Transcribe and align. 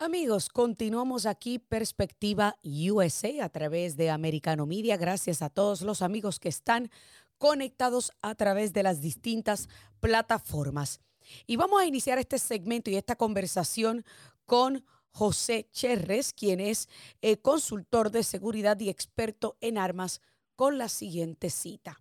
Amigos, 0.00 0.48
continuamos 0.48 1.26
aquí 1.26 1.58
Perspectiva 1.58 2.56
USA 2.62 3.44
a 3.44 3.48
través 3.48 3.96
de 3.96 4.10
Americano 4.10 4.64
Media. 4.64 4.96
Gracias 4.96 5.42
a 5.42 5.50
todos 5.50 5.82
los 5.82 6.02
amigos 6.02 6.38
que 6.38 6.48
están 6.48 6.88
conectados 7.36 8.12
a 8.22 8.36
través 8.36 8.72
de 8.72 8.84
las 8.84 9.00
distintas 9.00 9.68
plataformas. 9.98 11.00
Y 11.48 11.56
vamos 11.56 11.80
a 11.80 11.84
iniciar 11.84 12.16
este 12.18 12.38
segmento 12.38 12.90
y 12.90 12.94
esta 12.94 13.16
conversación 13.16 14.04
con 14.46 14.84
José 15.10 15.68
Cherres, 15.72 16.32
quien 16.32 16.60
es 16.60 16.88
eh, 17.20 17.38
consultor 17.38 18.12
de 18.12 18.22
seguridad 18.22 18.78
y 18.78 18.90
experto 18.90 19.56
en 19.60 19.78
armas, 19.78 20.20
con 20.54 20.78
la 20.78 20.88
siguiente 20.88 21.50
cita. 21.50 22.00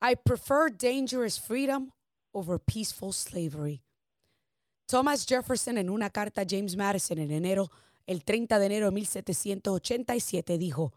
I 0.00 0.16
prefer 0.16 0.70
dangerous 0.74 1.38
freedom 1.38 1.92
over 2.32 2.58
peaceful 2.58 3.12
slavery. 3.12 3.82
Thomas 4.90 5.24
Jefferson 5.24 5.78
en 5.78 5.88
una 5.88 6.10
carta 6.10 6.40
a 6.40 6.46
James 6.48 6.76
Madison 6.76 7.20
en 7.20 7.30
enero, 7.30 7.70
el 8.08 8.24
30 8.24 8.58
de 8.58 8.66
enero 8.66 8.86
de 8.86 8.92
1787 8.92 10.58
dijo, 10.58 10.92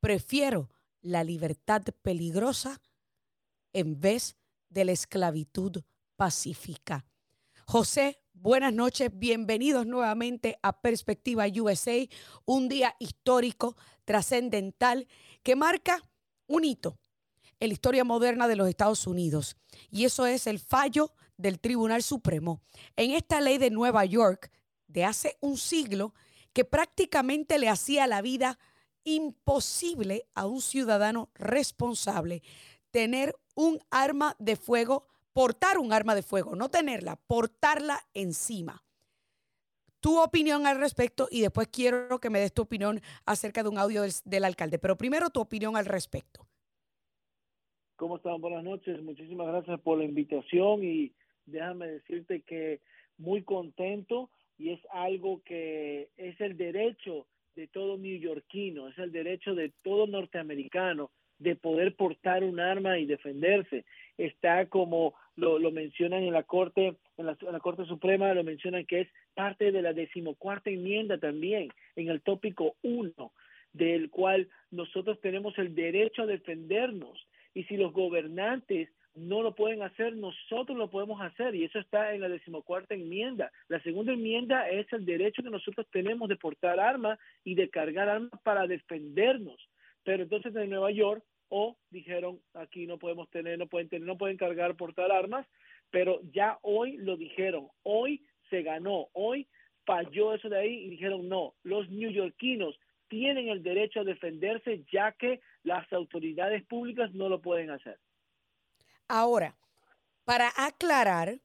prefiero 0.00 0.70
la 1.02 1.22
libertad 1.24 1.82
peligrosa 2.00 2.80
en 3.74 4.00
vez 4.00 4.38
de 4.70 4.86
la 4.86 4.92
esclavitud 4.92 5.82
pacífica. 6.16 7.04
José, 7.66 8.18
buenas 8.32 8.72
noches, 8.72 9.10
bienvenidos 9.12 9.86
nuevamente 9.86 10.58
a 10.62 10.80
Perspectiva 10.80 11.44
USA, 11.60 12.08
un 12.46 12.70
día 12.70 12.96
histórico, 12.98 13.76
trascendental, 14.06 15.06
que 15.42 15.54
marca 15.54 16.02
un 16.46 16.64
hito 16.64 16.98
en 17.60 17.68
la 17.68 17.74
historia 17.74 18.04
moderna 18.04 18.48
de 18.48 18.56
los 18.56 18.70
Estados 18.70 19.06
Unidos. 19.06 19.58
Y 19.90 20.06
eso 20.06 20.24
es 20.24 20.46
el 20.46 20.58
fallo 20.58 21.12
del 21.38 21.60
Tribunal 21.60 22.02
Supremo 22.02 22.60
en 22.96 23.12
esta 23.12 23.40
ley 23.40 23.56
de 23.56 23.70
Nueva 23.70 24.04
York 24.04 24.50
de 24.86 25.04
hace 25.04 25.38
un 25.40 25.56
siglo 25.56 26.12
que 26.52 26.64
prácticamente 26.64 27.58
le 27.58 27.68
hacía 27.68 28.06
la 28.06 28.20
vida 28.20 28.58
imposible 29.04 30.26
a 30.34 30.46
un 30.46 30.60
ciudadano 30.60 31.30
responsable 31.34 32.42
tener 32.90 33.34
un 33.54 33.78
arma 33.90 34.36
de 34.38 34.56
fuego, 34.56 35.06
portar 35.32 35.78
un 35.78 35.92
arma 35.92 36.14
de 36.14 36.22
fuego, 36.22 36.54
no 36.56 36.68
tenerla, 36.68 37.16
portarla 37.26 38.00
encima. 38.14 38.82
Tu 40.00 40.20
opinión 40.20 40.66
al 40.66 40.78
respecto 40.78 41.28
y 41.30 41.40
después 41.40 41.68
quiero 41.68 42.20
que 42.20 42.30
me 42.30 42.38
des 42.38 42.52
tu 42.52 42.62
opinión 42.62 43.00
acerca 43.26 43.62
de 43.62 43.68
un 43.68 43.78
audio 43.78 44.02
del, 44.24 44.44
alcalde, 44.44 44.78
pero 44.78 44.96
primero 44.96 45.30
tu 45.30 45.40
opinión 45.40 45.76
al 45.76 45.86
respecto. 45.86 46.46
¿Cómo 47.96 48.16
están? 48.16 48.40
Buenas 48.40 48.62
noches. 48.62 49.02
Muchísimas 49.02 49.48
gracias 49.48 49.80
por 49.80 49.98
la 49.98 50.04
invitación 50.04 50.84
y 50.84 51.12
déjame 51.50 51.88
decirte 51.88 52.40
que 52.42 52.80
muy 53.16 53.42
contento 53.42 54.30
y 54.58 54.70
es 54.70 54.80
algo 54.90 55.42
que 55.44 56.08
es 56.16 56.40
el 56.40 56.56
derecho 56.56 57.26
de 57.56 57.66
todo 57.66 57.98
neoyorquino, 57.98 58.88
es 58.88 58.98
el 58.98 59.12
derecho 59.12 59.54
de 59.54 59.72
todo 59.82 60.06
norteamericano 60.06 61.10
de 61.38 61.54
poder 61.56 61.94
portar 61.94 62.42
un 62.42 62.60
arma 62.60 62.98
y 62.98 63.06
defenderse. 63.06 63.84
Está 64.16 64.66
como 64.66 65.14
lo, 65.36 65.58
lo 65.58 65.70
mencionan 65.70 66.24
en 66.24 66.32
la 66.32 66.42
Corte, 66.42 66.96
en 67.16 67.26
la, 67.26 67.36
en 67.40 67.58
Corte 67.60 67.84
Suprema, 67.84 68.34
lo 68.34 68.42
mencionan 68.42 68.86
que 68.86 69.02
es 69.02 69.08
parte 69.34 69.70
de 69.70 69.82
la 69.82 69.92
decimocuarta 69.92 70.70
enmienda 70.70 71.18
también, 71.18 71.70
en 71.94 72.08
el 72.08 72.22
tópico 72.22 72.74
1, 72.82 73.32
del 73.72 74.10
cual 74.10 74.48
nosotros 74.70 75.20
tenemos 75.20 75.56
el 75.58 75.74
derecho 75.74 76.22
a 76.22 76.26
defendernos. 76.26 77.26
Y 77.54 77.64
si 77.64 77.76
los 77.76 77.92
gobernantes 77.92 78.88
no 79.18 79.42
lo 79.42 79.54
pueden 79.54 79.82
hacer, 79.82 80.16
nosotros 80.16 80.76
lo 80.76 80.90
podemos 80.90 81.20
hacer 81.20 81.54
y 81.54 81.64
eso 81.64 81.78
está 81.78 82.14
en 82.14 82.20
la 82.20 82.28
decimocuarta 82.28 82.94
enmienda. 82.94 83.50
La 83.68 83.80
segunda 83.82 84.12
enmienda 84.12 84.68
es 84.68 84.90
el 84.92 85.04
derecho 85.04 85.42
que 85.42 85.50
nosotros 85.50 85.86
tenemos 85.90 86.28
de 86.28 86.36
portar 86.36 86.80
armas 86.80 87.18
y 87.44 87.54
de 87.54 87.68
cargar 87.68 88.08
armas 88.08 88.40
para 88.42 88.66
defendernos. 88.66 89.68
Pero 90.04 90.22
entonces 90.22 90.54
en 90.54 90.70
Nueva 90.70 90.90
York 90.90 91.22
o 91.48 91.76
dijeron 91.90 92.40
aquí 92.54 92.86
no 92.86 92.98
podemos 92.98 93.28
tener, 93.30 93.58
no 93.58 93.66
pueden 93.66 93.88
tener, 93.88 94.06
no 94.06 94.18
pueden 94.18 94.36
cargar, 94.36 94.76
portar 94.76 95.10
armas, 95.10 95.46
pero 95.90 96.20
ya 96.32 96.58
hoy 96.62 96.96
lo 96.98 97.16
dijeron, 97.16 97.68
hoy 97.82 98.22
se 98.50 98.62
ganó, 98.62 99.08
hoy 99.12 99.46
falló 99.84 100.34
eso 100.34 100.48
de 100.48 100.58
ahí 100.58 100.84
y 100.84 100.90
dijeron 100.90 101.28
no, 101.28 101.54
los 101.62 101.88
neoyorquinos 101.90 102.78
tienen 103.08 103.48
el 103.48 103.62
derecho 103.62 104.00
a 104.00 104.04
defenderse 104.04 104.84
ya 104.92 105.12
que 105.12 105.40
las 105.62 105.90
autoridades 105.92 106.64
públicas 106.64 107.12
no 107.14 107.28
lo 107.28 107.40
pueden 107.40 107.70
hacer. 107.70 107.98
Ahora, 109.08 109.56
para 110.24 110.52
aclarar, 110.56 111.40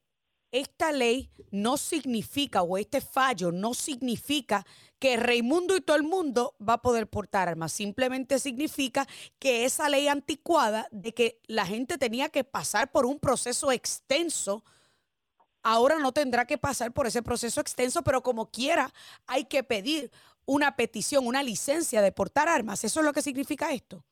esta 0.51 0.91
ley 0.91 1.31
no 1.49 1.77
significa, 1.77 2.61
o 2.61 2.77
este 2.77 3.01
fallo 3.01 3.51
no 3.51 3.73
significa 3.73 4.65
que 4.99 5.17
Raimundo 5.17 5.75
y 5.75 5.81
todo 5.81 5.97
el 5.97 6.03
mundo 6.03 6.55
va 6.61 6.73
a 6.73 6.81
poder 6.81 7.09
portar 7.09 7.49
armas. 7.49 7.73
Simplemente 7.73 8.37
significa 8.37 9.07
que 9.39 9.65
esa 9.65 9.89
ley 9.89 10.07
anticuada 10.07 10.87
de 10.91 11.13
que 11.13 11.41
la 11.47 11.65
gente 11.65 11.97
tenía 11.97 12.29
que 12.29 12.43
pasar 12.43 12.91
por 12.91 13.05
un 13.05 13.19
proceso 13.19 13.71
extenso, 13.71 14.63
ahora 15.63 15.97
no 15.97 16.11
tendrá 16.11 16.45
que 16.45 16.59
pasar 16.59 16.91
por 16.93 17.07
ese 17.07 17.23
proceso 17.23 17.59
extenso, 17.59 18.03
pero 18.03 18.21
como 18.21 18.51
quiera 18.51 18.93
hay 19.25 19.45
que 19.45 19.63
pedir 19.63 20.11
una 20.45 20.75
petición, 20.75 21.25
una 21.25 21.41
licencia 21.41 22.01
de 22.01 22.11
portar 22.11 22.47
armas. 22.47 22.83
¿Eso 22.83 22.99
es 22.99 23.05
lo 23.05 23.13
que 23.13 23.21
significa 23.21 23.73
esto? 23.73 24.05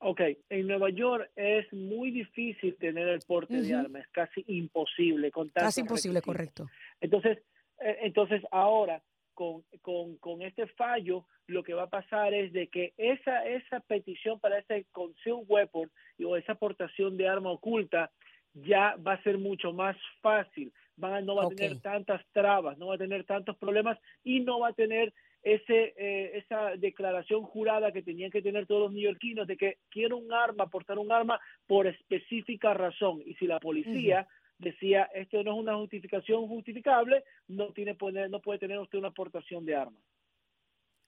Ok, 0.00 0.20
en 0.48 0.66
Nueva 0.66 0.90
York 0.90 1.30
es 1.34 1.72
muy 1.72 2.12
difícil 2.12 2.76
tener 2.76 3.08
el 3.08 3.20
porte 3.26 3.60
de 3.60 3.74
armas, 3.74 4.02
es 4.02 4.08
casi 4.08 4.44
imposible. 4.46 5.30
Con 5.32 5.48
casi 5.48 5.80
imposible, 5.80 6.22
correcto. 6.22 6.68
Entonces, 7.00 7.38
eh, 7.80 7.98
entonces 8.02 8.42
ahora 8.52 9.02
con, 9.34 9.64
con, 9.82 10.16
con, 10.18 10.42
este 10.42 10.66
fallo, 10.68 11.24
lo 11.46 11.62
que 11.62 11.74
va 11.74 11.84
a 11.84 11.90
pasar 11.90 12.34
es 12.34 12.52
de 12.52 12.68
que 12.68 12.92
esa, 12.96 13.46
esa 13.46 13.80
petición 13.80 14.38
para 14.40 14.58
ese 14.58 14.86
concealed 14.92 15.44
weapon 15.48 15.90
o 16.24 16.36
esa 16.36 16.52
aportación 16.52 17.16
de 17.16 17.28
arma 17.28 17.50
oculta 17.50 18.10
ya 18.54 18.96
va 18.96 19.14
a 19.14 19.22
ser 19.22 19.38
mucho 19.38 19.72
más 19.72 19.96
fácil, 20.20 20.72
va, 21.02 21.20
no 21.20 21.36
va 21.36 21.44
a 21.44 21.48
tener 21.48 21.80
tantas 21.80 22.24
trabas, 22.32 22.78
no 22.78 22.88
va 22.88 22.96
a 22.96 22.98
tener 22.98 23.24
tantos 23.24 23.56
problemas 23.56 23.98
y 24.24 24.40
no 24.40 24.60
va 24.60 24.68
a 24.68 24.72
tener 24.72 25.12
ese, 25.54 25.94
eh, 25.96 26.38
esa 26.38 26.76
declaración 26.76 27.42
jurada 27.42 27.92
que 27.92 28.02
tenían 28.02 28.30
que 28.30 28.42
tener 28.42 28.66
todos 28.66 28.82
los 28.82 28.92
neoyorquinos 28.92 29.46
de 29.46 29.56
que 29.56 29.78
quiero 29.90 30.16
un 30.16 30.32
arma, 30.32 30.68
portar 30.68 30.98
un 30.98 31.10
arma 31.10 31.40
por 31.66 31.86
específica 31.86 32.74
razón. 32.74 33.22
Y 33.24 33.34
si 33.34 33.46
la 33.46 33.58
policía 33.58 34.28
decía 34.58 35.04
esto 35.14 35.42
no 35.44 35.52
es 35.52 35.58
una 35.58 35.76
justificación 35.76 36.48
justificable, 36.48 37.24
no, 37.46 37.72
tiene 37.72 37.94
poder, 37.94 38.28
no 38.28 38.40
puede 38.40 38.58
tener 38.58 38.78
usted 38.78 38.98
una 38.98 39.08
aportación 39.08 39.64
de 39.64 39.76
armas. 39.76 40.02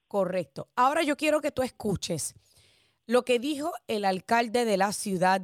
Correcto. 0.07 0.69
Ahora 0.75 1.03
yo 1.03 1.15
quiero 1.15 1.41
que 1.41 1.51
tú 1.51 1.61
escuches 1.61 2.33
lo 3.07 3.23
que 3.23 3.39
dijo 3.39 3.71
el 3.87 4.05
alcalde 4.05 4.65
de 4.65 4.77
la 4.77 4.91
ciudad, 4.91 5.41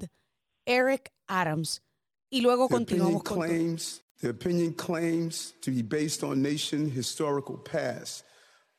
Eric 0.66 1.12
Adams, 1.28 1.84
y 2.30 2.42
luego 2.42 2.68
continuamos 2.68 3.24
con 3.24 3.42
claims, 3.42 4.04
The 4.20 4.30
opinion 4.30 4.74
claims 4.74 5.54
to 5.62 5.70
be 5.70 5.84
based 5.84 6.24
on 6.24 6.42
nation 6.42 6.90
historical 6.90 7.58
past. 7.58 8.24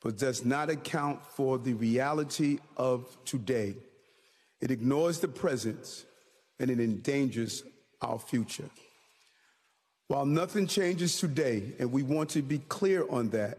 But 0.02 0.18
does 0.18 0.44
not 0.44 0.70
account 0.70 1.24
for 1.24 1.58
the 1.58 1.74
reality 1.74 2.58
of 2.76 3.16
today. 3.24 3.74
It 4.60 4.70
ignores 4.70 5.20
the 5.20 5.28
present 5.28 6.04
and 6.58 6.70
it 6.70 6.80
endangers 6.80 7.62
our 8.00 8.18
future. 8.18 8.70
While 10.08 10.26
nothing 10.26 10.66
changes 10.66 11.18
today, 11.18 11.74
and 11.78 11.92
we 11.92 12.02
want 12.02 12.30
to 12.30 12.42
be 12.42 12.58
clear 12.58 13.08
on 13.10 13.28
that, 13.30 13.58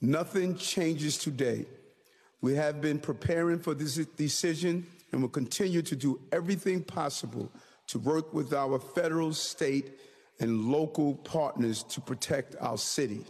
nothing 0.00 0.56
changes 0.56 1.18
today. 1.18 1.66
We 2.40 2.54
have 2.54 2.80
been 2.80 2.98
preparing 2.98 3.58
for 3.58 3.74
this 3.74 3.96
decision 3.96 4.86
and 5.10 5.20
will 5.20 5.28
continue 5.28 5.82
to 5.82 5.96
do 5.96 6.20
everything 6.30 6.82
possible 6.82 7.50
to 7.88 7.98
work 7.98 8.32
with 8.32 8.52
our 8.52 8.78
federal, 8.78 9.32
state, 9.32 9.98
and 10.40 10.66
local 10.66 11.14
partners 11.16 11.82
to 11.84 12.00
protect 12.00 12.56
our 12.60 12.78
city. 12.78 13.24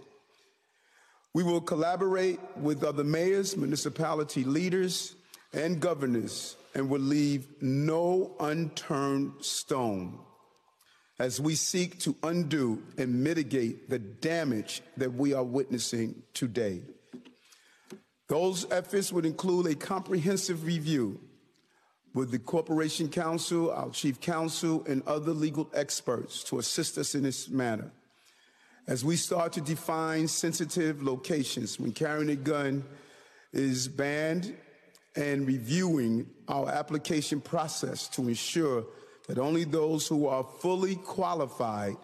We 1.34 1.42
will 1.42 1.60
collaborate 1.60 2.38
with 2.56 2.84
other 2.84 3.02
mayors, 3.02 3.56
municipality 3.56 4.44
leaders, 4.44 5.16
and 5.52 5.80
governors, 5.80 6.56
and 6.74 6.88
will 6.88 7.00
leave 7.00 7.48
no 7.60 8.36
unturned 8.38 9.32
stone 9.44 10.20
as 11.18 11.40
we 11.40 11.54
seek 11.54 11.98
to 12.00 12.16
undo 12.22 12.82
and 12.98 13.22
mitigate 13.22 13.90
the 13.90 13.98
damage 13.98 14.82
that 14.96 15.12
we 15.12 15.32
are 15.32 15.44
witnessing 15.44 16.22
today. 16.34 16.82
Those 18.28 18.70
efforts 18.70 19.12
would 19.12 19.26
include 19.26 19.66
a 19.66 19.74
comprehensive 19.74 20.64
review 20.64 21.20
with 22.14 22.30
the 22.30 22.38
Corporation 22.38 23.08
Council, 23.08 23.72
our 23.72 23.90
Chief 23.90 24.20
Counsel, 24.20 24.84
and 24.88 25.02
other 25.06 25.32
legal 25.32 25.68
experts 25.74 26.44
to 26.44 26.58
assist 26.58 26.96
us 26.96 27.14
in 27.14 27.24
this 27.24 27.48
matter. 27.48 27.90
As 28.86 29.02
we 29.02 29.16
start 29.16 29.54
to 29.54 29.62
define 29.62 30.28
sensitive 30.28 31.02
locations 31.02 31.80
when 31.80 31.92
carrying 31.92 32.28
a 32.28 32.36
gun 32.36 32.84
is 33.54 33.88
banned 33.88 34.54
and 35.16 35.46
reviewing 35.46 36.28
our 36.48 36.68
application 36.68 37.40
process 37.40 38.08
to 38.08 38.28
ensure 38.28 38.84
that 39.26 39.38
only 39.38 39.64
those 39.64 40.06
who 40.06 40.26
are 40.26 40.44
fully 40.44 40.96
qualified 40.96 41.96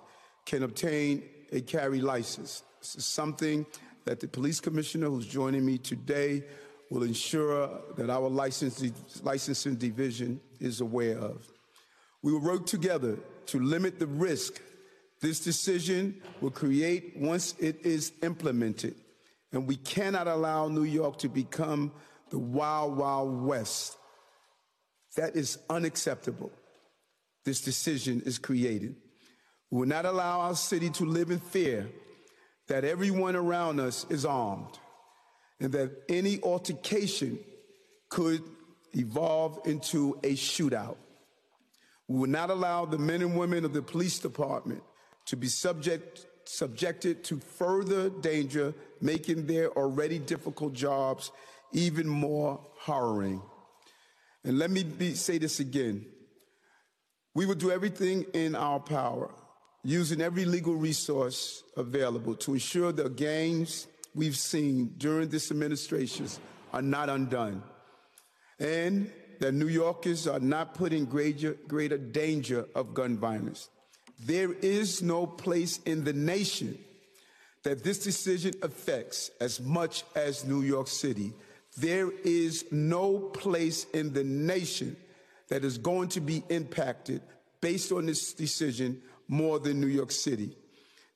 can 0.46 0.62
obtain 0.62 1.22
a 1.52 1.60
carry 1.60 2.00
license. 2.00 2.62
This 2.80 2.96
is 2.96 3.04
something 3.04 3.66
that 4.06 4.20
the 4.20 4.28
police 4.28 4.58
commissioner 4.58 5.10
who's 5.10 5.26
joining 5.26 5.66
me 5.66 5.76
today 5.76 6.44
will 6.88 7.02
ensure 7.02 7.68
that 7.98 8.08
our 8.08 8.30
licensing, 8.30 8.94
licensing 9.22 9.74
division 9.74 10.40
is 10.60 10.80
aware 10.80 11.18
of. 11.18 11.46
We 12.22 12.32
will 12.32 12.40
work 12.40 12.64
together 12.64 13.18
to 13.46 13.60
limit 13.60 13.98
the 13.98 14.06
risk 14.06 14.62
this 15.20 15.40
decision 15.40 16.20
will 16.40 16.50
create 16.50 17.16
once 17.16 17.54
it 17.58 17.84
is 17.84 18.12
implemented. 18.22 18.94
And 19.52 19.66
we 19.66 19.76
cannot 19.76 20.28
allow 20.28 20.68
New 20.68 20.84
York 20.84 21.18
to 21.18 21.28
become 21.28 21.92
the 22.30 22.38
wild, 22.38 22.96
wild 22.96 23.42
west. 23.42 23.98
That 25.16 25.36
is 25.36 25.58
unacceptable. 25.68 26.50
This 27.44 27.60
decision 27.60 28.22
is 28.24 28.38
created. 28.38 28.96
We 29.70 29.80
will 29.80 29.88
not 29.88 30.06
allow 30.06 30.40
our 30.40 30.54
city 30.54 30.88
to 30.90 31.04
live 31.04 31.30
in 31.30 31.38
fear 31.38 31.90
that 32.68 32.84
everyone 32.84 33.36
around 33.36 33.80
us 33.80 34.06
is 34.08 34.24
armed 34.24 34.78
and 35.58 35.72
that 35.72 35.90
any 36.08 36.40
altercation 36.42 37.38
could 38.08 38.42
evolve 38.94 39.60
into 39.64 40.18
a 40.22 40.34
shootout. 40.34 40.96
We 42.08 42.20
will 42.20 42.28
not 42.28 42.50
allow 42.50 42.86
the 42.86 42.98
men 42.98 43.22
and 43.22 43.36
women 43.36 43.64
of 43.64 43.72
the 43.72 43.82
police 43.82 44.18
department 44.18 44.82
to 45.30 45.36
be 45.36 45.46
subject, 45.46 46.26
subjected 46.44 47.22
to 47.22 47.38
further 47.38 48.10
danger, 48.10 48.74
making 49.00 49.46
their 49.46 49.70
already 49.78 50.18
difficult 50.18 50.72
jobs 50.72 51.30
even 51.72 52.08
more 52.08 52.60
harrowing. 52.80 53.40
And 54.42 54.58
let 54.58 54.72
me 54.72 54.82
be, 54.82 55.14
say 55.14 55.38
this 55.38 55.60
again. 55.60 56.04
We 57.36 57.46
will 57.46 57.54
do 57.54 57.70
everything 57.70 58.24
in 58.34 58.56
our 58.56 58.80
power, 58.80 59.30
using 59.84 60.20
every 60.20 60.44
legal 60.44 60.74
resource 60.74 61.62
available 61.76 62.34
to 62.34 62.54
ensure 62.54 62.90
the 62.90 63.08
gains 63.08 63.86
we've 64.16 64.36
seen 64.36 64.94
during 64.98 65.28
this 65.28 65.52
administration 65.52 66.26
are 66.72 66.82
not 66.82 67.08
undone. 67.08 67.62
And 68.58 69.12
that 69.38 69.52
New 69.52 69.68
Yorkers 69.68 70.26
are 70.26 70.40
not 70.40 70.74
put 70.74 70.92
in 70.92 71.04
greater, 71.04 71.52
greater 71.68 71.98
danger 71.98 72.66
of 72.74 72.94
gun 72.94 73.16
violence. 73.16 73.68
There 74.24 74.52
is 74.52 75.02
no 75.02 75.26
place 75.26 75.78
in 75.86 76.04
the 76.04 76.12
nation 76.12 76.78
that 77.62 77.82
this 77.82 77.98
decision 78.02 78.52
affects 78.62 79.30
as 79.40 79.60
much 79.60 80.04
as 80.14 80.44
New 80.44 80.62
York 80.62 80.88
City. 80.88 81.32
There 81.76 82.10
is 82.24 82.64
no 82.70 83.18
place 83.18 83.84
in 83.92 84.12
the 84.12 84.24
nation 84.24 84.96
that 85.48 85.64
is 85.64 85.78
going 85.78 86.08
to 86.10 86.20
be 86.20 86.42
impacted 86.48 87.22
based 87.60 87.92
on 87.92 88.06
this 88.06 88.32
decision 88.32 89.00
more 89.28 89.58
than 89.58 89.80
New 89.80 89.86
York 89.86 90.10
City. 90.10 90.56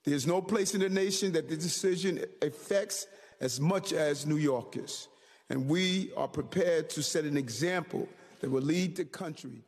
There's 0.03 0.27
no 0.27 0.41
place 0.41 0.73
in 0.73 0.81
the 0.81 0.89
nation 0.89 1.31
that 1.33 1.49
the 1.49 1.57
decision 1.57 2.23
affects 2.41 3.07
as 3.41 3.59
much 3.59 3.91
as 3.91 4.25
New 4.25 4.37
Yorkers. 4.37 5.07
And 5.49 5.67
we 5.67 6.11
are 6.15 6.27
prepared 6.27 6.89
to 6.91 7.03
set 7.03 7.25
an 7.25 7.37
example 7.37 8.07
that 8.39 8.49
will 8.49 8.61
lead 8.61 8.95
the 8.95 9.05
country 9.05 9.63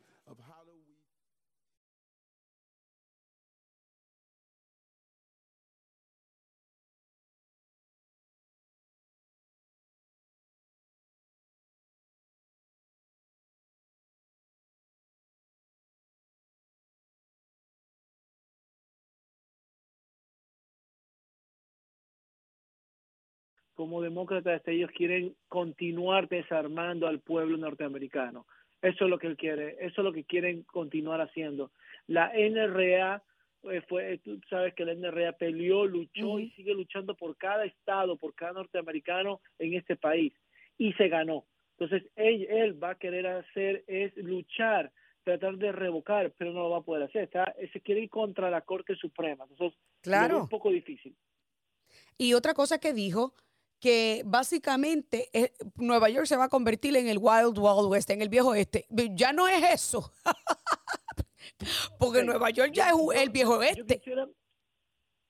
como 23.78 24.02
demócratas 24.02 24.60
ellos 24.66 24.90
quieren 24.90 25.36
continuar 25.46 26.28
desarmando 26.28 27.06
al 27.06 27.20
pueblo 27.20 27.56
norteamericano. 27.56 28.44
Eso 28.82 29.04
es 29.04 29.10
lo 29.10 29.20
que 29.20 29.28
él 29.28 29.36
quiere, 29.36 29.76
eso 29.78 30.00
es 30.00 30.04
lo 30.04 30.12
que 30.12 30.24
quieren 30.24 30.64
continuar 30.64 31.20
haciendo. 31.20 31.70
La 32.08 32.32
NRA 32.34 33.22
eh, 33.70 33.80
fue, 33.88 34.18
tú 34.18 34.40
sabes 34.50 34.74
que 34.74 34.84
la 34.84 34.94
NRA 34.94 35.30
peleó, 35.34 35.86
luchó 35.86 36.40
y 36.40 36.50
sigue 36.56 36.74
luchando 36.74 37.14
por 37.14 37.36
cada 37.36 37.66
estado, 37.66 38.16
por 38.16 38.34
cada 38.34 38.54
norteamericano 38.54 39.40
en 39.60 39.74
este 39.74 39.94
país 39.94 40.32
y 40.76 40.92
se 40.94 41.06
ganó. 41.08 41.44
Entonces 41.78 42.10
él, 42.16 42.48
él 42.50 42.82
va 42.82 42.90
a 42.90 42.98
querer 42.98 43.28
hacer 43.28 43.84
es 43.86 44.12
luchar, 44.16 44.90
tratar 45.22 45.56
de 45.56 45.70
revocar, 45.70 46.32
pero 46.36 46.52
no 46.52 46.64
lo 46.64 46.70
va 46.70 46.78
a 46.78 46.82
poder 46.82 47.04
hacer. 47.04 47.22
Está, 47.22 47.54
se 47.72 47.80
quiere 47.80 48.00
ir 48.00 48.10
contra 48.10 48.50
la 48.50 48.62
Corte 48.62 48.96
Suprema. 48.96 49.46
Entonces, 49.48 49.78
claro. 50.00 50.38
es 50.38 50.42
un 50.42 50.48
poco 50.48 50.72
difícil. 50.72 51.14
Y 52.16 52.34
otra 52.34 52.54
cosa 52.54 52.80
que 52.80 52.92
dijo 52.92 53.34
que 53.80 54.22
básicamente 54.24 55.28
eh, 55.32 55.52
Nueva 55.76 56.08
York 56.08 56.26
se 56.26 56.36
va 56.36 56.44
a 56.44 56.48
convertir 56.48 56.96
en 56.96 57.08
el 57.08 57.18
Wild 57.18 57.58
Wild 57.58 57.90
West, 57.90 58.10
en 58.10 58.22
el 58.22 58.28
viejo 58.28 58.54
este. 58.54 58.86
Ya 59.14 59.32
no 59.32 59.46
es 59.48 59.62
eso. 59.72 60.12
Porque 61.98 62.22
Nueva 62.22 62.50
York 62.50 62.72
ya 62.72 62.90
es 62.90 63.22
el 63.22 63.30
viejo 63.30 63.58
oeste. 63.58 64.00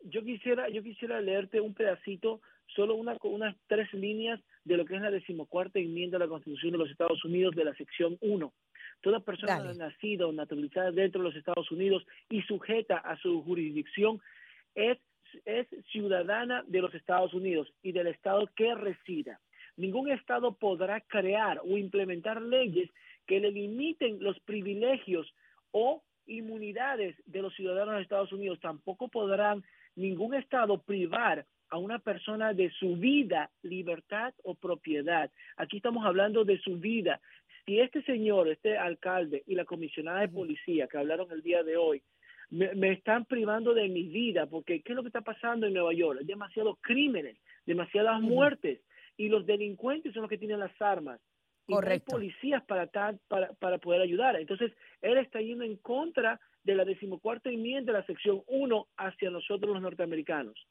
Yo 0.05 0.25
quisiera, 0.25 0.69
yo 0.71 0.83
quisiera, 0.83 1.21
leerte 1.21 1.61
un 1.61 1.75
pedacito, 1.75 2.41
solo 2.75 2.95
una, 2.95 3.17
unas 3.23 3.55
tres 3.67 3.93
líneas 3.93 4.41
de 4.65 4.77
lo 4.77 4.85
que 4.85 4.97
es 4.97 5.03
la 5.03 5.11
decimocuarta 5.11 5.79
enmienda 5.79 6.19
de 6.19 6.25
la 6.25 6.31
Constitución 6.31 6.73
de 6.73 6.79
los 6.79 6.91
Estados 6.91 7.23
Unidos 7.25 7.55
de 7.55 7.65
la 7.65 7.75
sección 7.75 8.17
1. 8.21 8.53
Toda 9.01 9.21
persona 9.21 9.73
nacida 9.75 10.27
o 10.27 10.33
naturalizada 10.33 10.91
dentro 10.91 11.21
de 11.21 11.29
los 11.29 11.37
Estados 11.37 11.71
Unidos 11.71 12.05
y 12.31 12.43
sujeta 12.43 12.99
a 12.99 13.17
su 13.19 13.43
jurisdicción 13.45 14.21
es 14.75 14.99
es 15.45 15.67
ciudadana 15.91 16.65
de 16.67 16.81
los 16.81 16.95
Estados 16.95 17.35
Unidos 17.35 17.73
y 17.83 17.93
del 17.93 18.09
estado 18.09 18.49
que 18.57 18.75
resida. 18.75 19.41
Ningún 19.77 20.11
estado 20.11 20.53
podrá 20.53 21.01
crear 21.03 21.61
o 21.65 21.77
implementar 21.77 22.43
leyes 22.43 22.91
que 23.27 23.41
le 23.41 23.53
limiten 23.53 24.19
los 24.21 24.39
privilegios 24.41 25.33
o 25.71 26.03
inmunidades 26.27 27.17
de 27.27 27.43
los 27.43 27.55
ciudadanos 27.55 27.97
de 27.97 28.03
Estados 28.03 28.33
Unidos. 28.33 28.59
Tampoco 28.61 29.09
podrán 29.09 29.65
ningún 29.95 30.35
estado 30.35 30.83
privar 30.83 31.47
a 31.71 31.79
una 31.79 31.99
persona 31.99 32.55
de 32.55 32.71
su 32.71 32.97
vida, 32.97 33.51
libertad 33.63 34.35
o 34.43 34.55
propiedad. 34.55 35.31
Aquí 35.57 35.77
estamos 35.77 36.05
hablando 36.05 36.45
de 36.45 36.59
su 36.59 36.79
vida. 36.79 37.21
Si 37.67 37.79
este 37.81 38.03
señor, 38.03 38.49
este 38.49 38.79
alcalde 38.79 39.43
y 39.47 39.55
la 39.55 39.65
comisionada 39.65 40.21
de 40.21 40.29
policía 40.29 40.87
que 40.87 40.99
hablaron 40.99 41.31
el 41.31 41.43
día 41.43 41.63
de 41.63 41.77
hoy, 41.77 42.03
me, 42.51 42.93
están 42.93 43.25
privando 43.25 43.75
de 43.75 43.89
mi 43.89 44.05
vida, 44.05 44.47
porque 44.47 44.81
¿qué 44.83 44.93
es 44.93 44.97
lo 44.97 45.03
que 45.03 45.09
está 45.09 45.21
pasando 45.21 45.67
en 45.67 45.75
Nueva 45.75 45.93
York? 45.93 46.21
Demasiados 46.23 46.79
crímenes, 46.81 47.37
demasiadas 47.67 48.21
muertes, 48.21 48.81
y 49.17 49.29
los 49.29 49.45
delincuentes 49.47 50.13
son 50.13 50.23
los 50.23 50.31
que 50.31 50.39
tienen 50.39 50.61
las 50.61 50.81
armas. 50.81 51.21
Y 51.67 51.75
hay 51.75 52.01
policías 52.01 52.65
para, 52.65 52.87
para, 52.87 53.53
para 53.53 53.79
poder 53.79 54.01
ayudar. 54.01 54.37
Entonces, 54.37 54.73
él 55.03 55.19
está 55.19 55.41
yendo 55.41 55.65
en 55.65 55.77
contra 55.77 56.41
de 56.65 56.75
la 56.75 56.85
decimocuarta 56.85 57.51
enmienda 57.51 57.93
de 57.93 57.99
la 57.99 58.07
sección 58.07 58.43
1 58.47 58.89
hacia 58.97 59.31
nosotros 59.31 59.75
los 59.75 59.83
norteamericanos. 59.83 60.67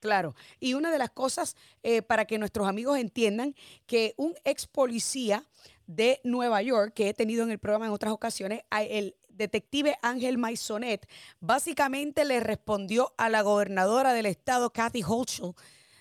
Claro, 0.00 0.34
y 0.60 0.74
una 0.74 0.92
de 0.92 0.98
las 0.98 1.10
cosas 1.10 1.56
eh, 1.82 2.02
para 2.02 2.24
que 2.24 2.38
nuestros 2.38 2.68
amigos 2.68 2.98
entiendan 2.98 3.54
que 3.86 4.14
un 4.16 4.34
ex 4.44 4.66
policía 4.66 5.42
de 5.86 6.20
Nueva 6.22 6.62
York, 6.62 6.92
que 6.94 7.08
he 7.08 7.14
tenido 7.14 7.42
en 7.42 7.50
el 7.50 7.58
programa 7.58 7.86
en 7.86 7.92
otras 7.92 8.12
ocasiones, 8.12 8.62
el 8.70 9.16
detective 9.38 9.96
Ángel 10.02 10.36
Maisonet, 10.36 11.08
básicamente 11.40 12.24
le 12.24 12.40
respondió 12.40 13.14
a 13.16 13.28
la 13.28 13.42
gobernadora 13.42 14.12
del 14.12 14.26
estado, 14.26 14.70
Kathy 14.70 15.02
Hochul, 15.02 15.54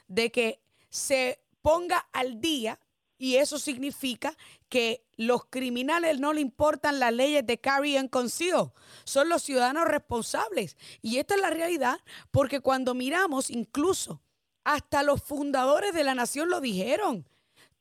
de 0.08 0.32
que 0.32 0.60
se 0.90 1.40
ponga 1.62 2.00
al 2.12 2.42
día 2.42 2.80
y 3.18 3.36
eso 3.38 3.58
significa 3.58 4.36
que 4.70 5.06
los 5.16 5.46
criminales 5.46 6.20
no 6.20 6.34
le 6.34 6.42
importan 6.42 7.00
las 7.00 7.14
leyes 7.14 7.46
de 7.46 7.60
carry 7.60 7.98
and 7.98 8.10
conceal, 8.10 8.72
son 9.06 9.30
los 9.30 9.42
ciudadanos 9.42 9.86
responsables. 9.86 10.78
Y 11.02 11.18
esta 11.18 11.36
es 11.36 11.42
la 11.42 11.50
realidad, 11.50 12.00
porque 12.32 12.60
cuando 12.60 12.94
miramos, 12.94 13.50
incluso 13.50 14.22
hasta 14.64 15.02
los 15.02 15.24
fundadores 15.24 15.94
de 15.94 16.04
la 16.04 16.14
nación 16.14 16.50
lo 16.50 16.62
dijeron. 16.62 17.28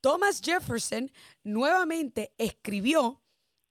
Thomas 0.00 0.40
Jefferson 0.42 1.10
nuevamente 1.42 2.32
escribió 2.38 3.20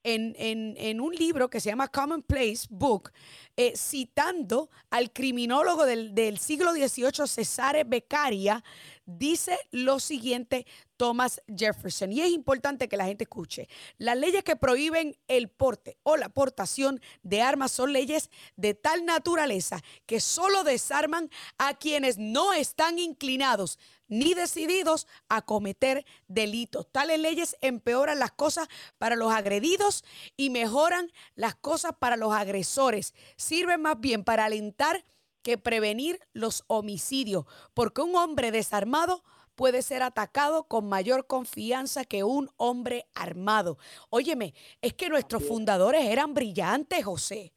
en, 0.06 1.02
un 1.02 1.14
libro 1.16 1.50
que 1.50 1.60
se 1.60 1.70
llama 1.70 1.88
Commonplace 1.88 2.68
Book, 2.70 3.12
eh, 3.58 3.74
citando 3.76 4.70
al 4.90 5.12
criminólogo 5.12 5.86
del, 5.86 6.14
del 6.14 6.38
siglo 6.38 6.74
XVIII, 6.74 7.28
Cesare 7.28 7.84
Beccaria, 7.84 8.64
dice 9.06 9.58
lo 9.72 10.00
siguiente 10.00 10.66
Thomas 10.98 11.42
Jefferson. 11.48 12.12
Y 12.12 12.22
es 12.22 12.30
importante 12.30 12.88
que 12.88 12.98
la 12.98 13.06
gente 13.06 13.24
escuche. 13.24 13.68
Las 13.98 14.18
leyes 14.18 14.44
que 14.44 14.56
prohíben 14.56 15.18
el 15.28 15.50
porte 15.50 15.98
o 16.04 16.18
la 16.18 16.30
portación 16.30 17.02
de 17.24 17.42
armas 17.42 17.72
son 17.72 17.94
leyes 17.94 18.30
de 18.56 18.74
tal 18.74 19.06
naturaleza 19.06 19.82
que 20.06 20.20
solo 20.20 20.64
desarman 20.64 21.30
a 21.58 21.74
quienes 21.74 22.18
no 22.18 22.54
están 22.54 23.00
inclinados 23.00 23.80
ni 24.08 24.34
decididos 24.34 25.08
a 25.30 25.42
cometer 25.42 26.06
delitos. 26.28 26.92
Tales 26.92 27.20
leyes 27.20 27.58
empeoran 27.62 28.20
las 28.20 28.32
cosas 28.32 28.68
para 28.98 29.16
los 29.16 29.32
agredidos 29.32 30.04
y 30.38 30.50
mejoran 30.50 31.12
las 31.36 31.56
cosas 31.56 31.94
para 32.00 32.18
los 32.18 32.34
agresores. 32.34 33.14
Sirven 33.36 33.82
más 33.82 34.00
bien 34.00 34.24
para 34.24 34.46
alentar 34.46 35.04
que 35.42 35.58
prevenir 35.58 36.20
los 36.34 36.64
homicidios, 36.68 37.46
porque 37.76 38.02
un 38.02 38.16
hombre 38.16 38.52
desarmado 38.52 39.22
puede 39.56 39.82
ser 39.82 40.04
atacado 40.04 40.64
con 40.68 40.90
mayor 40.90 41.28
confianza 41.28 42.04
que 42.04 42.24
un 42.24 42.50
hombre 42.58 43.06
armado. 43.16 43.78
Óyeme, 44.10 44.54
es 44.82 44.94
que 44.94 45.10
nuestros 45.10 45.48
fundadores 45.48 46.04
eran 46.06 46.34
brillantes, 46.34 47.04
José. 47.06 47.54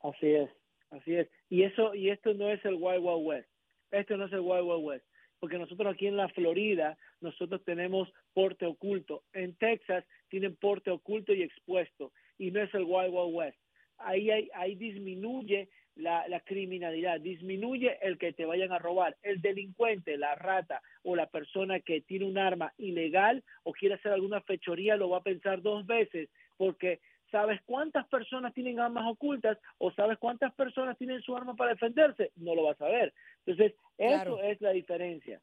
Así 0.00 0.26
es, 0.26 0.50
así 0.90 1.16
es. 1.16 1.28
Y 1.50 1.64
eso 1.64 1.94
y 1.94 2.10
esto 2.10 2.34
no 2.34 2.48
es 2.50 2.64
el 2.64 2.74
Wild 2.74 3.04
Wild 3.04 3.26
West. 3.26 3.48
Esto 3.90 4.16
no 4.16 4.26
es 4.26 4.32
el 4.32 4.40
Wild 4.40 4.64
Wild 4.64 4.84
West. 4.84 5.04
Porque 5.40 5.58
nosotros 5.58 5.92
aquí 5.92 6.06
en 6.06 6.16
la 6.16 6.28
Florida, 6.28 6.96
nosotros 7.20 7.62
tenemos 7.64 8.12
porte 8.34 8.66
oculto. 8.66 9.22
En 9.32 9.54
Texas 9.56 10.04
tienen 10.28 10.56
porte 10.56 10.90
oculto 10.90 11.32
y 11.32 11.42
expuesto. 11.42 12.12
Y 12.38 12.50
no 12.50 12.62
es 12.62 12.72
el 12.74 12.84
Wild 12.84 13.12
Wild 13.12 13.34
West. 13.34 13.58
Ahí, 13.98 14.30
ahí, 14.30 14.48
ahí 14.54 14.74
disminuye 14.74 15.68
la, 15.96 16.28
la, 16.28 16.38
criminalidad, 16.40 17.20
disminuye 17.20 17.98
el 18.02 18.18
que 18.18 18.32
te 18.32 18.44
vayan 18.44 18.72
a 18.72 18.78
robar. 18.78 19.16
El 19.22 19.40
delincuente, 19.40 20.16
la 20.16 20.36
rata 20.36 20.80
o 21.02 21.16
la 21.16 21.26
persona 21.26 21.80
que 21.80 22.00
tiene 22.00 22.24
un 22.24 22.38
arma 22.38 22.72
ilegal 22.78 23.42
o 23.64 23.72
quiere 23.72 23.96
hacer 23.96 24.12
alguna 24.12 24.40
fechoría 24.42 24.96
lo 24.96 25.08
va 25.08 25.18
a 25.18 25.22
pensar 25.22 25.62
dos 25.62 25.86
veces 25.86 26.28
porque 26.56 27.00
sabes 27.30 27.60
cuántas 27.64 28.06
personas 28.08 28.54
tienen 28.54 28.80
armas 28.80 29.04
ocultas 29.06 29.58
o 29.78 29.90
sabes 29.92 30.18
cuántas 30.18 30.54
personas 30.54 30.96
tienen 30.98 31.22
su 31.22 31.36
arma 31.36 31.54
para 31.54 31.72
defenderse, 31.72 32.32
no 32.36 32.54
lo 32.54 32.64
vas 32.64 32.80
a 32.80 32.86
ver. 32.86 33.12
Entonces, 33.44 33.74
eso 33.98 34.40
es 34.42 34.60
la 34.60 34.70
diferencia. 34.70 35.40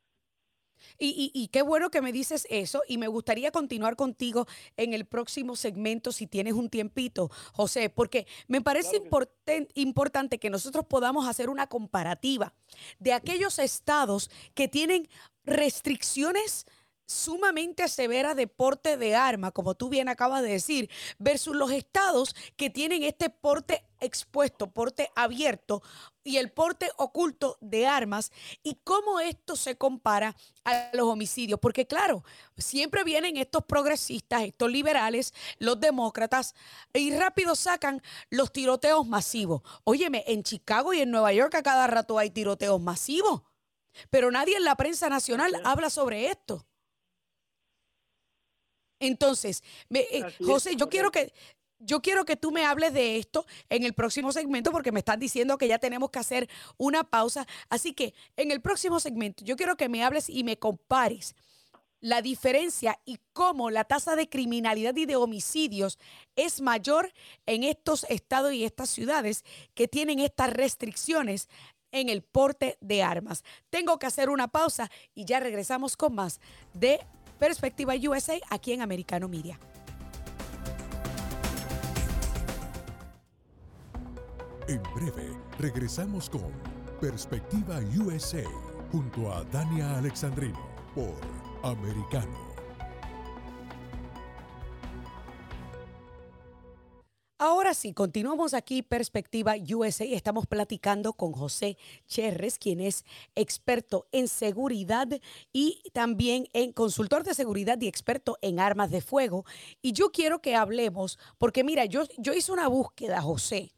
Y, 0.98 1.32
y, 1.34 1.48
qué 1.48 1.62
bueno 1.62 1.90
que 1.90 2.02
me 2.02 2.12
dices 2.12 2.48
eso 2.50 2.84
y 2.88 2.98
me 2.98 3.08
gustaría 3.08 3.52
continuar 3.52 3.96
contigo 3.96 4.46
en 4.76 4.94
el 4.94 5.06
próximo 5.06 5.56
segmento 5.56 6.12
si 6.12 6.28
tienes 6.28 6.54
un 6.54 6.70
tiempito, 6.70 7.30
José, 7.54 7.90
porque 7.90 8.28
me 8.48 8.62
parece 8.62 9.02
importante 9.74 10.38
que 10.38 10.50
nosotros 10.50 10.86
podamos 10.86 11.28
hacer 11.28 11.50
una 11.50 11.68
comparativa 11.68 12.54
de 13.00 13.14
aquellos 13.14 13.58
estados 13.60 14.30
que 14.54 14.68
tienen 14.68 15.08
restricciones 15.46 16.66
sumamente 17.06 17.88
severa 17.88 18.36
de 18.36 18.48
porte 18.48 18.98
de 18.98 19.16
arma, 19.16 19.52
como 19.52 19.76
tú 19.76 19.90
bien 19.90 20.10
acabas 20.10 20.42
de 20.42 20.50
decir, 20.50 20.90
versus 21.20 21.56
los 21.56 21.72
estados 21.72 22.36
que 22.56 22.70
tienen 22.70 23.04
este 23.04 23.30
porte 23.30 23.84
expuesto, 24.00 24.72
porte 24.72 25.10
abierto 25.16 25.82
y 26.24 26.38
el 26.38 26.52
porte 26.52 26.92
oculto 26.98 27.58
de 27.62 27.88
armas 27.88 28.32
y 28.64 28.76
cómo 28.84 29.20
esto 29.20 29.56
se 29.56 29.78
compara 29.78 30.36
a 30.64 30.90
los 30.94 31.08
homicidios. 31.08 31.60
Porque 31.60 31.86
claro, 31.86 32.24
siempre 32.58 33.04
vienen 33.04 33.38
estos 33.38 33.64
progresistas, 33.66 34.44
estos 34.44 34.72
liberales, 34.72 35.34
los 35.60 35.80
demócratas 35.80 36.56
y 36.94 37.16
rápido 37.16 37.56
sacan 37.56 38.02
los 38.30 38.52
tiroteos 38.52 39.08
masivos. 39.08 39.62
Óyeme, 39.84 40.24
en 40.28 40.44
Chicago 40.44 40.94
y 40.94 41.02
en 41.02 41.12
Nueva 41.12 41.32
York 41.34 41.54
a 41.56 41.64
cada 41.64 41.88
rato 41.88 42.18
hay 42.18 42.32
tiroteos 42.32 42.82
masivos, 42.82 43.44
pero 44.10 44.32
nadie 44.32 44.58
en 44.58 44.64
la 44.64 44.76
prensa 44.76 45.10
nacional 45.10 45.62
habla 45.64 45.90
sobre 45.90 46.28
esto. 46.28 46.66
Entonces, 49.00 49.64
eh, 49.92 50.24
José, 50.44 50.76
yo 50.76 50.90
quiero 50.90 51.12
que 51.12 51.34
yo 51.80 52.02
quiero 52.02 52.26
que 52.26 52.38
tú 52.38 52.52
me 52.52 52.66
hables 52.66 52.94
de 52.94 53.18
esto 53.18 53.46
en 53.70 53.84
el 53.84 53.94
próximo 53.94 54.32
segmento 54.32 54.72
porque 54.72 54.92
me 54.92 55.00
estás 55.00 55.20
diciendo 55.20 55.58
que 55.58 55.68
ya 55.68 55.78
tenemos 55.78 56.10
que 56.10 56.20
hacer 56.20 56.50
una 56.78 57.04
pausa. 57.04 57.46
Así 57.70 57.94
que 57.94 58.14
en 58.38 58.52
el 58.52 58.62
próximo 58.62 59.00
segmento 59.00 59.44
yo 59.44 59.56
quiero 59.56 59.76
que 59.76 59.90
me 59.90 60.04
hables 60.04 60.30
y 60.30 60.44
me 60.44 60.58
compares 60.58 61.36
la 62.02 62.22
diferencia 62.22 63.00
y 63.06 63.20
cómo 63.34 63.72
la 63.72 63.84
tasa 63.84 64.16
de 64.16 64.30
criminalidad 64.30 64.96
y 64.96 65.06
de 65.06 65.16
homicidios 65.16 65.98
es 66.36 66.62
mayor 66.62 67.12
en 67.46 67.64
estos 67.64 68.06
estados 68.10 68.54
y 68.54 68.64
estas 68.64 68.90
ciudades 68.90 69.44
que 69.74 69.88
tienen 69.88 70.20
estas 70.20 70.52
restricciones 70.52 71.50
en 71.92 72.10
el 72.10 72.22
porte 72.22 72.78
de 72.82 73.02
armas. 73.02 73.44
Tengo 73.70 73.98
que 73.98 74.06
hacer 74.06 74.30
una 74.30 74.50
pausa 74.50 74.92
y 75.14 75.26
ya 75.26 75.40
regresamos 75.40 75.98
con 75.98 76.14
más 76.14 76.40
de 76.74 77.00
Perspectiva 77.40 77.94
USA 77.96 78.36
aquí 78.50 78.72
en 78.72 78.82
Americano 78.82 79.28
Media. 79.28 79.60
En 84.68 84.82
breve 84.96 85.30
regresamos 85.60 86.30
con 86.30 86.52
Perspectiva 87.00 87.80
USA 88.00 88.44
junto 88.92 89.32
a 89.32 89.44
Dania 89.46 89.98
Alexandrino 89.98 90.60
por 90.96 91.14
Americano. 91.64 92.45
Ahora 97.38 97.74
sí, 97.74 97.92
continuamos 97.92 98.54
aquí, 98.54 98.82
Perspectiva 98.82 99.56
USA. 99.58 100.06
Estamos 100.06 100.48
platicando 100.48 101.12
con 101.12 101.34
José 101.34 101.78
Cherres, 102.08 102.58
quien 102.58 102.80
es 102.80 103.04
experto 103.36 104.08
en 104.14 104.30
seguridad 104.30 105.10
y 105.52 105.84
también 105.92 106.48
en 106.54 106.72
consultor 106.72 107.26
de 107.26 107.34
seguridad 107.34 107.78
y 107.82 107.90
experto 107.90 108.38
en 108.42 108.62
armas 108.62 108.90
de 108.90 109.02
fuego. 109.02 109.44
Y 109.82 109.92
yo 109.92 110.14
quiero 110.14 110.42
que 110.42 110.56
hablemos, 110.56 111.20
porque 111.38 111.66
mira, 111.66 111.84
yo, 111.84 112.04
hice 112.34 112.54
una 112.54 112.70
búsqueda, 112.70 113.22
José, 113.22 113.74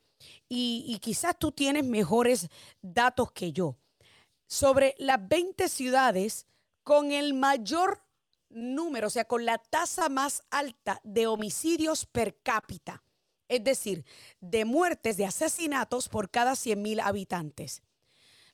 y, 0.48 0.86
y 0.88 1.00
quizás 1.00 1.36
tú 1.40 1.52
tienes 1.52 1.84
mejores 1.84 2.50
datos 2.84 3.32
que 3.32 3.54
yo, 3.54 3.76
sobre 4.48 4.94
las 5.00 5.28
20 5.28 5.68
ciudades 5.68 6.46
con 6.84 7.12
el 7.12 7.34
mayor 7.34 8.04
número, 8.50 9.08
o 9.08 9.10
sea, 9.10 9.26
con 9.26 9.46
la 9.46 9.58
tasa 9.58 10.10
más 10.10 10.44
alta 10.52 11.02
de 11.04 11.26
homicidios 11.26 12.06
per 12.06 12.40
cápita 12.44 13.02
es 13.48 13.63
decir, 13.63 14.06
de 14.39 14.66
muertes, 14.66 15.18
de 15.18 15.25
asesinatos 15.25 16.10
por 16.10 16.30
cada 16.30 16.54
100.000 16.54 17.01
habitantes. 17.04 17.82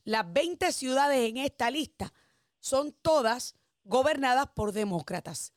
Las 0.04 0.32
20 0.32 0.72
ciudades 0.72 1.30
en 1.30 1.38
esta 1.38 1.72
lista 1.72 2.14
son 2.60 2.94
todas 3.02 3.56
gobernadas 3.84 4.48
por 4.54 4.72
demócratas. 4.72 5.54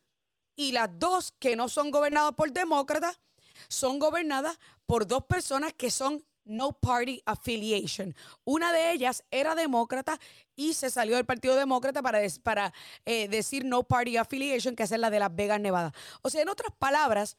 Y 0.54 0.72
las 0.72 0.88
dos 0.98 1.32
que 1.38 1.56
no 1.56 1.68
son 1.68 1.90
gobernadas 1.90 2.34
por 2.34 2.52
demócratas 2.52 3.20
son 3.68 3.98
gobernadas 3.98 4.58
por 4.86 5.06
dos 5.06 5.24
personas 5.24 5.72
que 5.72 5.90
son 5.90 6.24
no 6.46 6.72
party 6.72 7.22
affiliation. 7.26 8.14
Una 8.44 8.72
de 8.72 8.92
ellas 8.92 9.24
era 9.30 9.54
demócrata 9.54 10.18
y 10.54 10.74
se 10.74 10.90
salió 10.90 11.16
del 11.16 11.26
Partido 11.26 11.56
Demócrata 11.56 12.02
para, 12.02 12.72
eh, 13.04 13.28
decir 13.28 13.64
no 13.64 13.82
party 13.82 14.16
affiliation, 14.16 14.76
que 14.76 14.84
es 14.84 14.90
la 14.92 15.10
de 15.10 15.18
Las 15.18 15.34
Vegas, 15.34 15.60
Nevada. 15.60 15.92
O 16.22 16.30
sea, 16.30 16.42
en 16.42 16.48
otras 16.48 16.72
palabras, 16.78 17.36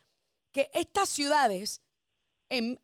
que 0.51 0.69
estas 0.73 1.09
ciudades 1.09 1.81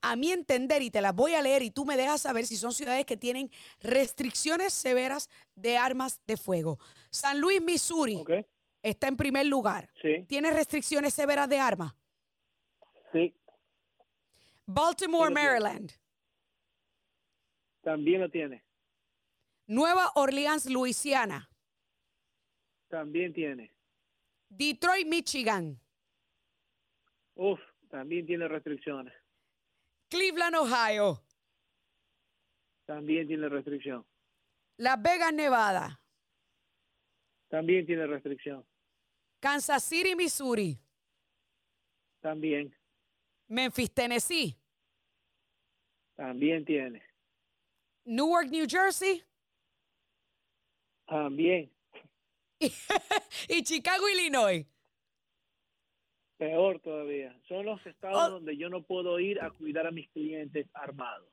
a 0.01 0.15
mi 0.15 0.32
entender, 0.32 0.82
y 0.82 0.91
te 0.91 1.01
las 1.01 1.15
voy 1.15 1.34
a 1.34 1.41
leer 1.41 1.62
y 1.62 1.72
tú 1.72 1.86
me 1.86 1.96
dejas 1.96 2.22
saber 2.22 2.46
si 2.46 2.58
son 2.58 2.74
ciudades 2.74 3.05
que 3.05 3.17
tienen 3.17 3.50
restricciones 3.82 4.74
severas 4.74 5.29
de 5.55 5.77
armas 5.77 6.22
de 6.25 6.38
fuego. 6.38 6.79
San 7.10 7.39
Luis, 7.39 7.62
Missouri, 7.62 8.24
está 8.82 9.08
en 9.08 9.17
primer 9.17 9.46
lugar. 9.46 9.89
¿Tiene 10.27 10.51
restricciones 10.51 11.13
severas 11.13 11.48
de 11.48 11.60
armas? 11.60 11.93
Sí. 13.12 13.34
Baltimore, 14.65 15.29
Maryland. 15.29 15.91
También 17.82 18.22
lo 18.22 18.29
tiene. 18.29 18.63
Nueva 19.67 20.12
Orleans, 20.15 20.65
Luisiana. 20.70 21.50
También 22.89 23.34
tiene. 23.34 23.74
Detroit, 24.50 25.08
Michigan. 25.08 25.79
Uf, 27.36 27.60
también 27.89 28.25
tiene 28.25 28.48
restricciones. 28.48 29.13
Cleveland, 30.13 30.55
Ohio. 30.55 31.24
También 32.86 33.27
tiene 33.27 33.50
restricción. 33.50 34.05
Las 34.77 35.01
Vegas, 35.01 35.34
Nevada. 35.34 36.00
También 37.50 37.84
tiene 37.88 38.05
restricción. 38.05 38.63
Kansas 39.39 39.84
City, 39.84 40.15
Missouri. 40.15 40.77
También. 42.22 42.75
Memphis, 43.48 43.91
Tennessee. 43.91 44.55
También 46.15 46.63
tiene. 46.63 47.01
Newark, 48.05 48.51
New 48.51 48.67
Jersey. 48.70 49.24
También. 51.08 51.72
y 53.50 53.63
Chicago, 53.63 54.08
Illinois. 54.10 54.63
Peor 56.44 56.80
todavía. 56.80 57.34
Son 57.48 57.66
los 57.66 57.86
estados 57.86 58.28
oh. 58.28 58.32
donde 58.32 58.58
yo 58.58 58.70
no 58.70 58.84
puedo 58.84 59.18
ir 59.20 59.42
a 59.42 59.50
cuidar 59.52 59.88
a 59.88 59.92
mis 59.92 60.10
clientes 60.10 60.68
armados. 60.74 61.30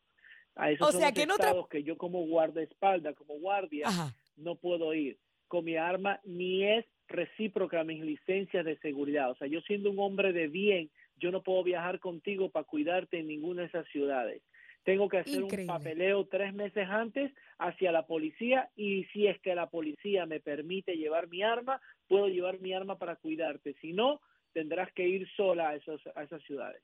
A 0.55 0.71
esos 0.71 0.93
son 0.93 1.01
los 1.01 1.17
estados 1.17 1.69
que 1.69 1.83
yo 1.83 1.97
como 1.97 2.25
guardaespaldas, 2.27 3.17
como 3.17 3.35
guardia, 3.39 3.89
no 4.37 4.55
puedo 4.57 4.95
ir 4.95 5.19
con 5.49 5.65
mi 5.65 5.77
arma 5.77 6.21
ni 6.25 6.65
es 6.65 6.85
recíproca 7.09 7.81
a 7.81 7.85
mis 7.85 8.01
licencias 8.03 8.65
de 8.65 8.79
seguridad. 8.79 9.33
O 9.33 9.35
sea, 9.35 9.49
yo 9.49 9.61
siendo 9.63 9.91
un 9.91 9.99
hombre 9.99 10.33
de 10.33 10.47
bien, 10.47 10.91
yo 11.17 11.33
no 11.33 11.43
puedo 11.43 11.65
viajar 11.65 11.99
contigo 11.99 12.51
para 12.51 12.65
cuidarte 12.65 13.19
en 13.19 13.27
ninguna 13.27 13.63
de 13.63 13.69
esas 13.69 13.89
ciudades. 13.89 14.43
Tengo 14.85 15.09
que 15.09 15.19
hacer 15.19 15.43
un 15.43 15.67
papeleo 15.67 16.27
tres 16.27 16.55
meses 16.55 16.89
antes 16.89 17.33
hacia 17.59 17.91
la 17.91 18.07
policía 18.07 18.71
y 18.77 19.05
si 19.13 19.27
es 19.27 19.39
que 19.41 19.55
la 19.55 19.69
policía 19.69 20.25
me 20.25 20.41
permite 20.41 20.97
llevar 20.97 21.29
mi 21.29 21.43
arma, 21.43 21.81
puedo 22.07 22.29
llevar 22.29 22.61
mi 22.61 22.73
arma 22.73 22.97
para 22.97 23.17
cuidarte. 23.17 23.75
Si 23.81 23.93
no, 23.93 24.21
tendrás 24.53 24.93
que 24.93 25.07
ir 25.07 25.29
sola 25.37 25.71
a, 25.71 25.75
esos, 25.77 26.01
a 26.15 26.23
esas 26.23 26.43
ciudades. 26.45 26.83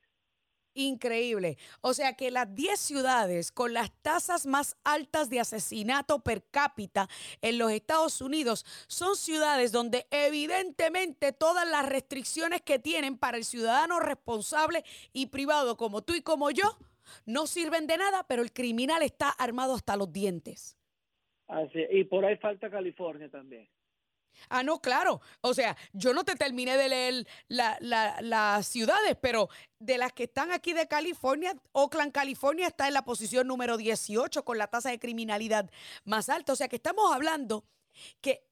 Increíble. 0.76 1.56
O 1.80 1.94
sea 1.94 2.16
que 2.16 2.30
las 2.30 2.54
10 2.54 2.78
ciudades 2.78 3.50
con 3.50 3.72
las 3.72 3.90
tasas 4.02 4.44
más 4.44 4.76
altas 4.84 5.30
de 5.30 5.40
asesinato 5.40 6.22
per 6.22 6.44
cápita 6.50 7.08
en 7.40 7.56
los 7.56 7.72
Estados 7.72 8.20
Unidos 8.20 8.64
son 8.86 9.16
ciudades 9.16 9.72
donde 9.72 10.04
evidentemente 10.10 11.32
todas 11.32 11.66
las 11.66 11.88
restricciones 11.88 12.60
que 12.60 12.78
tienen 12.78 13.16
para 13.16 13.38
el 13.38 13.44
ciudadano 13.44 14.00
responsable 14.00 14.84
y 15.14 15.28
privado 15.28 15.78
como 15.78 16.02
tú 16.02 16.14
y 16.14 16.20
como 16.20 16.50
yo 16.50 16.76
no 17.24 17.46
sirven 17.46 17.86
de 17.86 17.96
nada, 17.96 18.26
pero 18.28 18.42
el 18.42 18.52
criminal 18.52 19.02
está 19.02 19.30
armado 19.30 19.74
hasta 19.74 19.96
los 19.96 20.12
dientes. 20.12 20.76
Así, 21.46 21.80
y 21.90 22.04
por 22.04 22.26
ahí 22.26 22.36
falta 22.36 22.68
California 22.68 23.30
también. 23.30 23.66
Ah, 24.48 24.62
no, 24.62 24.80
claro. 24.80 25.20
O 25.40 25.54
sea, 25.54 25.76
yo 25.92 26.12
no 26.12 26.24
te 26.24 26.34
terminé 26.34 26.76
de 26.76 26.88
leer 26.88 27.26
las 27.48 28.66
ciudades, 28.66 29.16
pero 29.20 29.48
de 29.78 29.98
las 29.98 30.12
que 30.12 30.24
están 30.24 30.52
aquí 30.52 30.72
de 30.72 30.88
California, 30.88 31.54
Oakland, 31.72 32.12
California 32.12 32.68
está 32.68 32.88
en 32.88 32.94
la 32.94 33.04
posición 33.04 33.46
número 33.46 33.76
18 33.76 34.44
con 34.44 34.58
la 34.58 34.66
tasa 34.66 34.90
de 34.90 34.98
criminalidad 34.98 35.70
más 36.04 36.28
alta. 36.28 36.52
O 36.52 36.56
sea, 36.56 36.68
que 36.68 36.76
estamos 36.76 37.12
hablando 37.12 37.64
que 38.20 38.44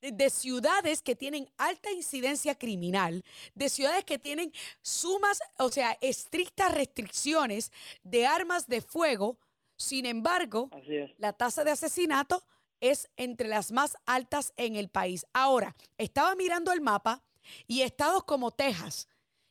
de 0.00 0.30
ciudades 0.30 1.02
que 1.02 1.16
tienen 1.16 1.50
alta 1.58 1.90
incidencia 1.90 2.54
criminal, 2.54 3.24
de 3.54 3.68
ciudades 3.68 4.04
que 4.04 4.18
tienen 4.18 4.52
sumas, 4.80 5.40
o 5.58 5.70
sea, 5.70 5.98
estrictas 6.00 6.72
restricciones 6.72 7.72
de 8.02 8.26
armas 8.26 8.66
de 8.66 8.80
fuego. 8.80 9.38
Sin 9.76 10.06
embargo, 10.06 10.70
la 11.18 11.32
tasa 11.32 11.64
de 11.64 11.72
asesinato 11.72 12.44
es 12.80 13.10
entre 13.16 13.48
las 13.48 13.72
más 13.72 13.96
altas 14.06 14.52
en 14.56 14.76
el 14.76 14.88
país. 14.88 15.26
Ahora, 15.32 15.74
estaba 15.96 16.34
mirando 16.34 16.72
el 16.72 16.80
mapa 16.80 17.22
y 17.66 17.82
estados 17.82 18.24
como 18.24 18.50
Texas, 18.50 19.08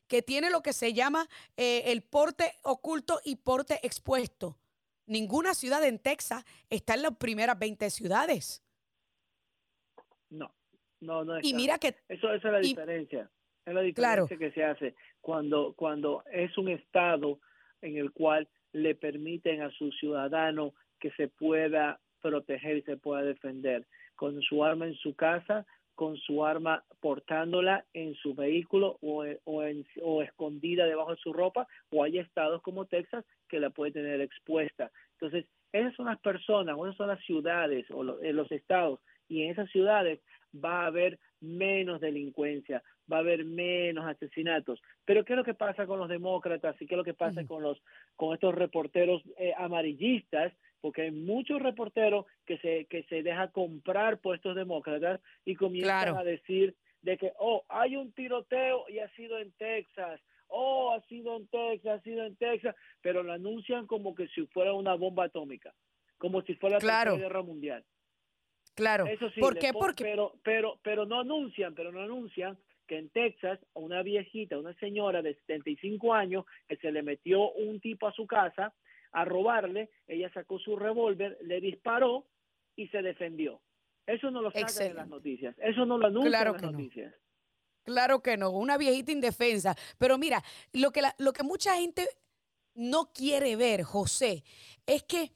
que 0.08 0.22
tiene 0.22 0.50
lo 0.50 0.62
que 0.62 0.74
se 0.74 0.94
llama 0.94 1.28
eh, 1.58 1.84
el 1.88 2.02
porte 2.02 2.54
oculto 2.64 3.20
y 3.24 3.38
porte 3.38 3.80
expuesto. 3.84 4.58
Ninguna 5.06 5.54
ciudad 5.54 5.84
en 5.86 6.00
Texas 6.00 6.46
está 6.70 6.94
en 6.94 7.04
las 7.04 7.18
primeras 7.18 7.58
20 7.58 7.90
ciudades. 7.90 8.64
No, 10.30 10.54
no, 11.00 11.24
no. 11.24 11.40
Y 11.42 11.54
mira 11.54 11.78
que... 11.78 11.96
Eso, 12.10 12.34
esa 12.34 12.48
es 12.48 12.54
la 12.54 12.60
diferencia. 12.60 13.32
Es 13.66 13.74
la 13.74 13.82
diferencia 13.82 14.38
que 14.38 14.52
se 14.52 14.64
hace 14.64 14.96
cuando, 15.22 15.74
cuando 15.74 16.24
es 16.32 16.58
un 16.58 16.70
estado 16.70 17.40
en 17.82 17.98
el 17.98 18.12
cual 18.12 18.48
le 18.72 18.96
permiten 18.96 19.62
a 19.62 19.72
su 19.72 19.92
ciudadano 19.92 20.74
que 21.00 21.12
se 21.12 21.28
pueda 21.28 22.00
proteger 22.22 22.78
y 22.78 22.82
se 22.84 22.98
pueda 22.98 23.22
defender 23.22 23.86
con 24.16 24.42
su 24.42 24.64
arma 24.64 24.88
en 24.88 24.96
su 24.96 25.16
casa, 25.16 25.66
con 25.96 26.16
su 26.18 26.46
arma 26.46 26.84
portándola 27.00 27.86
en 27.94 28.14
su 28.16 28.36
vehículo 28.36 28.98
o, 29.02 29.26
o, 29.46 29.64
o 30.04 30.22
escondida 30.22 30.86
debajo 30.86 31.12
de 31.12 31.22
su 31.22 31.34
ropa, 31.34 31.68
o 31.90 32.04
hay 32.04 32.20
estados 32.20 32.62
como 32.62 32.86
Texas 32.86 33.26
que 33.48 33.60
la 33.60 33.72
puede 33.72 33.92
tener 33.94 34.22
expuesta. 34.22 34.92
Entonces, 35.14 35.46
esas 35.72 35.96
son 35.96 36.06
las 36.06 36.20
personas, 36.20 36.78
esas 36.78 36.96
son 36.96 37.08
las 37.08 37.24
ciudades 37.24 37.90
o 37.92 38.04
los 38.04 38.52
estados, 38.52 39.00
y 39.28 39.44
en 39.44 39.52
esas 39.52 39.70
ciudades 39.72 40.20
va 40.54 40.84
a 40.84 40.88
haber 40.88 41.20
menos 41.42 42.00
delincuencia, 42.00 42.82
va 43.12 43.18
a 43.18 43.20
haber 43.22 43.46
menos 43.46 44.06
asesinatos. 44.06 44.82
Pero 45.06 45.24
¿qué 45.24 45.34
es 45.34 45.38
lo 45.38 45.44
que 45.44 45.54
pasa 45.54 45.86
con 45.86 46.00
los 46.00 46.10
demócratas 46.10 46.80
y 46.82 46.88
qué 46.88 46.96
es 46.96 46.98
lo 46.98 47.04
que 47.04 47.14
pasa 47.14 47.46
con 47.46 47.62
los 47.64 47.82
con 48.16 48.34
estos 48.34 48.56
reporteros 48.56 49.22
eh, 49.38 49.54
amarillistas? 49.58 50.54
Porque 50.82 51.04
hay 51.04 51.12
muchos 51.12 51.62
reporteros 51.62 52.26
que 52.46 52.58
se 52.60 52.86
que 52.86 53.04
se 53.04 53.24
deja 53.24 53.50
comprar 53.52 54.20
puestos 54.20 54.56
demócratas 54.56 55.20
y 55.46 55.56
comienzan 55.56 56.18
a 56.18 56.24
decir 56.24 56.76
de 57.02 57.18
que 57.18 57.34
oh 57.40 57.64
hay 57.70 57.96
un 57.96 58.12
tiroteo 58.12 58.86
y 58.90 59.00
ha 59.00 59.10
sido 59.16 59.40
en 59.40 59.52
Texas 59.54 60.22
oh, 60.50 60.94
ha 60.94 61.02
sido 61.08 61.36
en 61.36 61.48
Texas, 61.48 62.00
ha 62.00 62.04
sido 62.04 62.26
en 62.26 62.36
Texas, 62.36 62.76
pero 63.02 63.24
lo 63.24 63.34
anuncian 63.34 63.88
como 63.88 64.16
que 64.16 64.28
si 64.30 64.46
fuera 64.48 64.74
una 64.74 64.96
bomba 64.96 65.26
atómica, 65.26 65.74
como 66.18 66.42
si 66.44 66.56
fuera 66.56 66.76
la 66.76 66.80
Primera 66.80 67.18
Guerra 67.18 67.42
Mundial. 67.42 67.84
Claro. 68.76 69.08
Eso 69.08 69.30
sí, 69.32 69.40
¿Por 69.40 69.58
qué? 69.58 69.74
Porque... 69.74 70.04
Pero, 70.04 70.34
pero, 70.44 70.80
pero 70.84 71.06
no 71.06 71.20
anuncian, 71.20 71.74
pero 71.74 71.92
no 71.92 72.02
anuncian 72.02 72.58
que 72.86 72.98
en 72.98 73.10
Texas 73.10 73.60
una 73.74 74.04
viejita, 74.04 74.58
una 74.58 74.74
señora 74.76 75.22
de 75.22 75.36
75 75.36 76.14
años, 76.14 76.46
que 76.68 76.78
se 76.78 76.92
le 76.92 77.02
metió 77.02 77.52
un 77.52 77.80
tipo 77.80 78.08
a 78.08 78.14
su 78.14 78.28
casa 78.28 78.74
a 79.18 79.26
robarle, 79.26 79.90
ella 80.08 80.32
sacó 80.32 80.60
su 80.60 80.76
revólver, 80.76 81.40
le 81.42 81.60
disparó 81.60 82.28
y 82.76 82.88
se 82.90 83.02
defendió. 83.02 83.60
Eso 84.06 84.30
no 84.30 84.44
lo 84.44 84.52
sacan 84.52 84.86
en 84.86 84.96
las 84.96 85.08
noticias, 85.08 85.56
eso 85.58 85.88
no 85.88 85.98
lo 85.98 86.06
anuncian 86.06 86.48
en 86.48 86.54
las 86.54 86.72
noticias. 86.72 87.16
Claro 87.84 88.22
que 88.22 88.38
no, 88.38 88.52
una 88.52 88.78
viejita 88.78 89.12
indefensa. 89.12 89.76
Pero 89.98 90.20
mira, 90.20 90.44
lo 90.72 90.92
que, 90.92 91.02
lo 91.18 91.34
que 91.34 91.42
mucha 91.42 91.76
gente 91.78 92.08
no 92.76 93.12
quiere 93.12 93.56
ver, 93.56 93.82
José, 93.82 94.44
es 94.86 95.02
que 95.02 95.32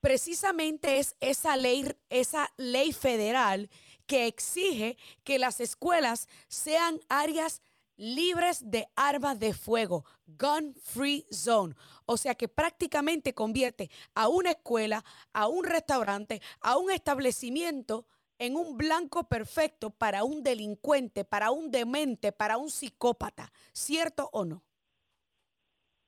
precisamente 0.00 0.98
es 0.98 1.16
esa 1.20 1.56
ley, 1.56 1.84
esa 2.10 2.52
ley 2.56 2.92
federal 2.92 3.70
que 4.06 4.26
exige 4.26 4.96
que 5.22 5.38
las 5.38 5.60
escuelas 5.60 6.28
sean 6.48 6.98
áreas 7.08 7.62
libres 7.96 8.68
de 8.68 8.88
armas 8.96 9.38
de 9.38 9.54
fuego, 9.54 10.04
gun 10.26 10.74
free 10.74 11.24
zone. 11.30 11.74
O 12.12 12.18
sea 12.18 12.34
que 12.34 12.46
prácticamente 12.46 13.32
convierte 13.32 13.88
a 14.14 14.28
una 14.28 14.50
escuela, 14.50 15.02
a 15.32 15.48
un 15.48 15.64
restaurante, 15.64 16.40
a 16.60 16.76
un 16.76 16.90
establecimiento 16.90 18.04
en 18.38 18.54
un 18.54 18.76
blanco 18.76 19.28
perfecto 19.28 19.88
para 19.90 20.22
un 20.22 20.42
delincuente, 20.42 21.24
para 21.24 21.50
un 21.50 21.70
demente, 21.70 22.30
para 22.30 22.58
un 22.58 22.68
psicópata. 22.68 23.50
¿Cierto 23.72 24.28
o 24.32 24.44
no? 24.44 24.62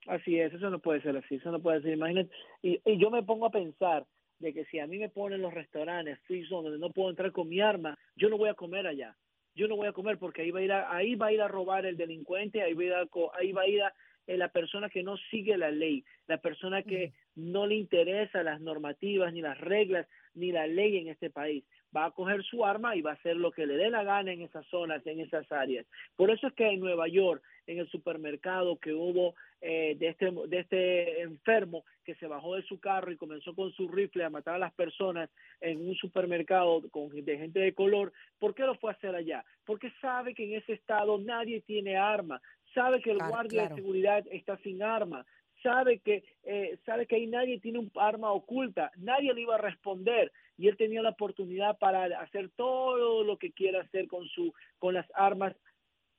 Así 0.06 0.38
es, 0.38 0.52
eso 0.52 0.68
no 0.68 0.78
puede 0.80 1.00
ser 1.00 1.16
así, 1.16 1.36
eso 1.36 1.50
no 1.50 1.62
puede 1.62 1.80
ser. 1.80 1.94
Imagínate, 1.94 2.30
y, 2.60 2.78
yo 2.98 3.10
me 3.10 3.22
pongo 3.22 3.46
a 3.46 3.50
pensar 3.50 4.04
de 4.40 4.52
que 4.52 4.66
si 4.66 4.78
a 4.78 4.86
mí 4.86 4.98
me 4.98 5.08
ponen 5.08 5.40
los 5.40 5.54
restaurantes 5.54 6.18
free 6.26 6.46
zone 6.46 6.68
donde 6.68 6.86
no 6.86 6.92
puedo 6.92 7.08
entrar 7.08 7.32
con 7.32 7.48
mi 7.48 7.62
arma, 7.62 7.98
yo 8.14 8.28
no 8.28 8.36
voy 8.36 8.50
a 8.50 8.54
comer 8.54 8.86
allá. 8.86 9.16
Yo 9.54 9.68
no 9.68 9.76
voy 9.76 9.86
a 9.86 9.92
comer 9.92 10.18
porque 10.18 10.42
ahí 10.42 10.50
va 10.50 10.58
a 10.58 10.62
ir 10.62 10.72
a, 10.72 10.94
ahí 10.94 11.14
va 11.14 11.26
a 11.28 11.32
ir 11.32 11.40
a 11.40 11.48
robar 11.48 11.86
el 11.86 11.96
delincuente, 11.96 12.60
ahí 12.60 12.74
va 12.74 12.82
a 12.82 12.84
ir 12.84 12.92
a, 12.92 13.08
ahí 13.38 13.52
va 13.52 13.62
a 13.62 13.68
ir 13.68 13.82
a 13.82 13.94
eh, 14.26 14.36
la 14.36 14.48
persona 14.48 14.88
que 14.88 15.02
no 15.02 15.16
sigue 15.30 15.56
la 15.56 15.70
ley, 15.70 16.04
la 16.26 16.38
persona 16.38 16.82
que 16.82 17.12
no 17.34 17.66
le 17.66 17.74
interesa 17.74 18.42
las 18.42 18.60
normativas, 18.60 19.32
ni 19.32 19.42
las 19.42 19.58
reglas, 19.58 20.06
ni 20.34 20.52
la 20.52 20.66
ley 20.66 20.98
en 20.98 21.08
este 21.08 21.30
país. 21.30 21.64
Va 21.96 22.06
a 22.06 22.10
coger 22.10 22.42
su 22.42 22.64
arma 22.64 22.96
y 22.96 23.02
va 23.02 23.12
a 23.12 23.14
hacer 23.14 23.36
lo 23.36 23.52
que 23.52 23.66
le 23.66 23.76
dé 23.76 23.88
la 23.90 24.02
gana 24.02 24.32
en 24.32 24.42
esas 24.42 24.66
zonas, 24.66 25.06
en 25.06 25.20
esas 25.20 25.50
áreas. 25.52 25.86
Por 26.16 26.30
eso 26.30 26.48
es 26.48 26.52
que 26.54 26.66
en 26.66 26.80
Nueva 26.80 27.06
York, 27.06 27.42
en 27.66 27.78
el 27.78 27.88
supermercado 27.88 28.78
que 28.78 28.92
hubo 28.92 29.34
eh, 29.60 29.96
de, 29.98 30.08
este, 30.08 30.30
de 30.30 30.58
este 30.58 31.22
enfermo 31.22 31.84
que 32.04 32.14
se 32.16 32.26
bajó 32.26 32.56
de 32.56 32.62
su 32.64 32.78
carro 32.80 33.12
y 33.12 33.16
comenzó 33.16 33.54
con 33.54 33.72
su 33.72 33.88
rifle 33.88 34.24
a 34.24 34.30
matar 34.30 34.56
a 34.56 34.58
las 34.58 34.74
personas 34.74 35.30
en 35.60 35.88
un 35.88 35.94
supermercado 35.94 36.82
con, 36.90 37.08
de 37.08 37.38
gente 37.38 37.60
de 37.60 37.72
color, 37.72 38.12
¿por 38.38 38.54
qué 38.54 38.64
lo 38.64 38.74
fue 38.74 38.90
a 38.90 38.94
hacer 38.94 39.14
allá? 39.14 39.44
Porque 39.64 39.90
sabe 40.00 40.34
que 40.34 40.44
en 40.44 40.54
ese 40.54 40.74
estado 40.74 41.18
nadie 41.18 41.62
tiene 41.62 41.96
arma, 41.96 42.42
sabe 42.74 43.00
que 43.00 43.12
el 43.12 43.18
guardia 43.18 43.68
de 43.68 43.76
seguridad 43.76 44.24
está 44.30 44.56
sin 44.58 44.82
arma, 44.82 45.24
sabe 45.62 46.00
que 46.00 46.24
eh, 46.42 46.78
sabe 46.84 47.06
que 47.06 47.16
ahí 47.16 47.26
nadie 47.26 47.60
tiene 47.60 47.78
un 47.78 47.90
arma 47.94 48.32
oculta, 48.32 48.90
nadie 48.96 49.32
le 49.32 49.42
iba 49.42 49.54
a 49.54 49.58
responder 49.58 50.32
y 50.56 50.68
él 50.68 50.76
tenía 50.76 51.02
la 51.02 51.10
oportunidad 51.10 51.78
para 51.78 52.04
hacer 52.20 52.50
todo 52.56 53.24
lo 53.24 53.38
que 53.38 53.52
quiera 53.52 53.80
hacer 53.80 54.06
con 54.06 54.26
su 54.28 54.52
con 54.78 54.94
las 54.94 55.06
armas 55.14 55.54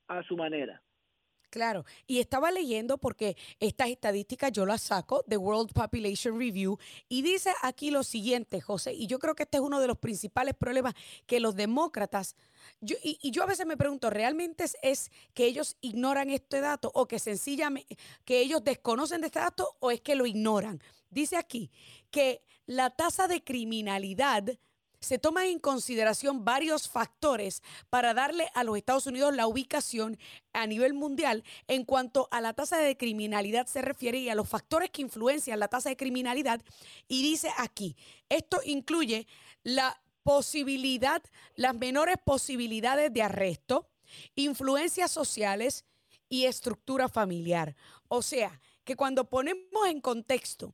a 0.07 0.23
su 0.23 0.35
manera. 0.35 0.81
Claro, 1.55 1.85
y 2.05 2.19
estaba 2.19 2.51
leyendo 2.51 2.97
porque 2.97 3.37
estas 3.61 3.87
estadísticas 3.87 4.51
yo 4.51 4.65
las 4.65 4.81
saco 4.81 5.23
de 5.25 5.37
World 5.37 5.71
Population 5.71 6.37
Review 6.37 6.77
y 7.07 7.21
dice 7.21 7.53
aquí 7.61 7.91
lo 7.91 8.03
siguiente, 8.03 8.59
José, 8.59 8.93
y 8.93 9.07
yo 9.07 9.19
creo 9.19 9.35
que 9.35 9.43
este 9.43 9.59
es 9.59 9.63
uno 9.63 9.79
de 9.79 9.87
los 9.87 9.97
principales 9.97 10.53
problemas 10.53 10.95
que 11.25 11.39
los 11.39 11.55
demócratas, 11.55 12.35
y, 12.81 13.31
yo 13.31 13.41
a 13.41 13.45
veces 13.45 13.65
me 13.65 13.77
pregunto, 13.77 14.09
¿realmente 14.09 14.65
es, 14.81 15.11
que 15.33 15.45
ellos 15.45 15.77
ignoran 15.79 16.29
este 16.29 16.59
dato 16.59 16.91
o 16.93 17.07
que 17.07 17.19
sencillamente, 17.19 17.97
que 18.25 18.41
ellos 18.41 18.61
desconocen 18.61 19.21
de 19.21 19.27
este 19.27 19.39
dato 19.39 19.77
o 19.79 19.91
es 19.91 20.01
que 20.01 20.15
lo 20.15 20.25
ignoran? 20.25 20.83
Dice 21.09 21.37
aquí 21.37 21.71
que 22.11 22.43
la 22.65 22.89
tasa 22.89 23.29
de 23.29 23.45
criminalidad 23.45 24.59
se 25.05 25.19
toman 25.19 25.45
en 25.45 25.59
consideración 25.59 26.43
varios 26.43 26.89
factores 26.89 27.61
para 27.91 28.15
darle 28.15 28.49
a 28.55 28.63
los 28.63 28.75
Estados 28.75 29.05
Unidos 29.05 29.35
la 29.35 29.45
ubicación 29.45 30.17
a 30.51 30.65
nivel 30.65 30.95
mundial 30.95 31.43
en 31.67 31.85
cuanto 31.85 32.27
a 32.31 32.41
la 32.41 32.53
tasa 32.53 32.77
de 32.77 32.97
criminalidad 32.97 33.67
se 33.67 33.83
refiere 33.83 34.17
y 34.17 34.29
a 34.29 34.35
los 34.35 34.49
factores 34.49 34.89
que 34.89 35.03
influencian 35.03 35.59
la 35.59 35.67
tasa 35.67 35.89
de 35.89 35.97
criminalidad. 35.97 36.61
Y 37.07 37.21
dice 37.21 37.51
aquí, 37.57 37.95
esto 38.29 38.59
incluye 38.65 39.27
la 39.61 40.01
posibilidad, 40.23 41.21
las 41.55 41.75
menores 41.75 42.17
posibilidades 42.23 43.13
de 43.13 43.21
arresto, 43.21 43.87
influencias 44.33 45.11
sociales 45.11 45.85
y 46.29 46.45
estructura 46.45 47.09
familiar. 47.09 47.75
O 48.07 48.23
sea, 48.23 48.59
que 48.83 48.95
cuando 48.95 49.29
ponemos 49.29 49.87
en 49.87 50.01
contexto 50.01 50.73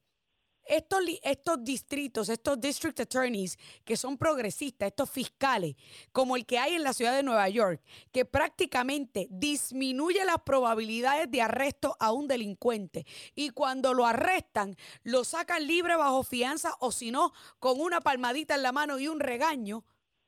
estos, 0.71 1.63
distritos, 1.63 2.29
estos 2.29 2.59
district 2.59 3.01
attorneys 3.01 3.57
que 3.83 3.97
son 3.97 4.17
progresistas, 4.17 4.87
estos 4.87 5.09
fiscales, 5.09 5.75
como 6.13 6.37
el 6.37 6.45
que 6.45 6.57
hay 6.57 6.75
en 6.75 6.83
la 6.83 6.93
ciudad 6.93 7.15
de 7.15 7.23
Nueva 7.23 7.49
York, 7.49 7.81
que 8.11 8.23
prácticamente 8.23 9.27
disminuye 9.29 10.23
las 10.23 10.41
probabilidades 10.43 11.29
de 11.29 11.41
arresto 11.41 11.95
a 11.99 12.13
un 12.13 12.27
delincuente 12.27 13.05
y 13.35 13.49
cuando 13.49 13.93
lo 13.93 14.05
arrestan, 14.05 14.75
lo 15.03 15.25
sacan 15.25 15.67
libre 15.67 15.97
bajo 15.97 16.23
fianza 16.23 16.71
o 16.79 16.91
si 16.91 17.11
no, 17.11 17.33
con 17.59 17.81
una 17.81 17.99
palmadita 17.99 18.55
en 18.55 18.63
la 18.63 18.71
mano 18.71 18.97
y 18.97 19.09
un 19.09 19.19
regaño, 19.19 19.83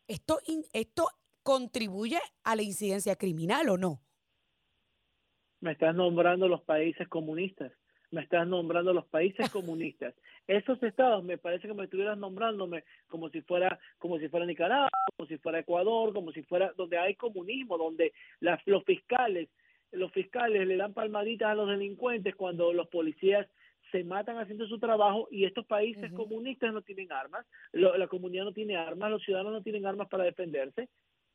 esto 0.08 1.08
contribuye 1.41 2.19
a 2.43 2.56
la 2.56 2.63
incidencia 2.63 3.15
criminal 3.15 3.69
o 3.69 3.77
no? 3.77 4.01
Me 5.62 5.71
estás 5.71 5.95
nombrando 5.95 6.49
los 6.49 6.62
países 6.62 7.08
comunistas 7.08 7.71
me 8.13 8.21
estás 8.21 8.47
nombrando 8.47 8.93
los 8.93 9.06
países 9.08 9.49
comunistas. 9.49 10.13
Esos 10.47 10.82
estados 10.84 11.23
me 11.23 11.38
parece 11.38 11.67
que 11.67 11.73
me 11.73 11.86
estuvieras 11.86 12.17
nombrándome 12.17 12.84
como 13.08 13.29
si 13.29 13.41
fuera 13.41 13.79
como 13.97 14.19
si 14.19 14.27
fuera 14.29 14.45
Nicaragua, 14.45 14.89
como 15.15 15.27
si 15.27 15.38
fuera 15.38 15.60
Ecuador, 15.60 16.13
como 16.13 16.32
si 16.32 16.43
fuera 16.43 16.73
donde 16.75 16.97
hay 16.97 17.15
comunismo, 17.15 17.77
donde 17.77 18.13
las, 18.39 18.60
los 18.65 18.84
fiscales 18.84 19.49
los 19.91 20.12
fiscales 20.12 20.67
le 20.67 20.75
dan 20.75 20.93
palmaditas 20.93 21.49
a 21.49 21.56
los 21.56 21.69
delincuentes 21.69 22.36
cuando 22.36 22.73
los 22.73 22.88
policías 22.88 23.47
se 23.91 24.03
matan 24.03 24.39
haciendo 24.39 24.65
su 24.67 24.79
trabajo 24.79 25.27
y 25.29 25.45
estos 25.45 25.67
países 25.67 26.12
comunistas 26.13 26.73
no 26.73 26.82
tienen 26.82 27.12
armas, 27.12 27.45
la 27.73 28.08
comunidad 28.08 28.45
no 28.45 28.53
tiene 28.53 28.75
armas, 28.75 29.12
los 29.12 29.21
ciudadanos 29.21 29.53
no 29.53 29.62
tienen 29.62 29.86
armas 29.86 30.08
para 30.10 30.23
defenderse 30.23 30.89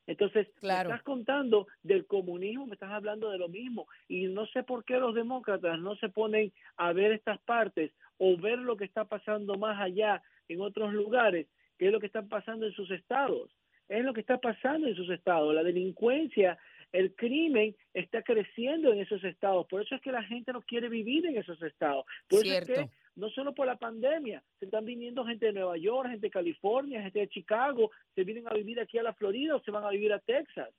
entonces, 0.08 0.48
claro. 0.58 0.88
me 0.88 0.94
estás 0.94 1.04
contando 1.04 1.66
del 1.82 2.06
comunismo, 2.06 2.66
me 2.66 2.72
estás 2.72 2.90
hablando 2.90 3.28
de 3.28 3.36
lo 3.36 3.48
mismo. 3.48 3.86
Y 4.08 4.26
no 4.26 4.46
sé 4.46 4.62
por 4.62 4.82
qué 4.82 4.98
los 4.98 5.14
demócratas 5.14 5.78
no 5.78 5.96
se 5.96 6.08
ponen 6.08 6.50
a 6.78 6.94
ver 6.94 7.12
estas 7.12 7.38
partes 7.42 7.92
o 8.18 8.36
ver 8.36 8.58
lo 8.58 8.76
que 8.76 8.84
está 8.84 9.04
pasando 9.04 9.54
más 9.56 9.80
allá 9.80 10.22
en 10.48 10.60
otros 10.60 10.92
lugares, 10.92 11.46
que 11.78 11.86
es 11.86 11.92
lo 11.92 12.00
que 12.00 12.06
está 12.06 12.22
pasando 12.22 12.66
en 12.66 12.72
sus 12.72 12.90
estados. 12.90 13.50
Es 13.88 14.04
lo 14.04 14.12
que 14.12 14.20
está 14.20 14.38
pasando 14.38 14.86
en 14.86 14.94
sus 14.94 15.08
estados. 15.10 15.54
La 15.54 15.62
delincuencia 15.62 16.58
el 16.92 17.14
crimen 17.14 17.76
está 17.92 18.22
creciendo 18.22 18.92
en 18.92 19.00
esos 19.00 19.22
estados. 19.24 19.66
Por 19.66 19.82
eso 19.82 19.94
es 19.94 20.00
que 20.00 20.12
la 20.12 20.22
gente 20.22 20.52
no 20.52 20.62
quiere 20.62 20.88
vivir 20.88 21.26
en 21.26 21.36
esos 21.36 21.60
estados. 21.62 22.04
Por 22.28 22.46
eso 22.46 22.54
es 22.54 22.66
que 22.66 22.90
no 23.16 23.28
solo 23.30 23.54
por 23.54 23.66
la 23.66 23.76
pandemia, 23.76 24.42
se 24.58 24.66
están 24.66 24.84
viniendo 24.84 25.24
gente 25.24 25.46
de 25.46 25.52
Nueva 25.52 25.76
York, 25.76 26.08
gente 26.08 26.28
de 26.28 26.30
California, 26.30 27.02
gente 27.02 27.20
de 27.20 27.28
Chicago, 27.28 27.90
se 28.14 28.24
vienen 28.24 28.46
a 28.48 28.54
vivir 28.54 28.80
aquí 28.80 28.96
a 28.98 29.02
la 29.02 29.12
Florida 29.12 29.56
o 29.56 29.62
se 29.62 29.70
van 29.70 29.84
a 29.84 29.90
vivir 29.90 30.12
a 30.12 30.20
Texas. 30.20 30.70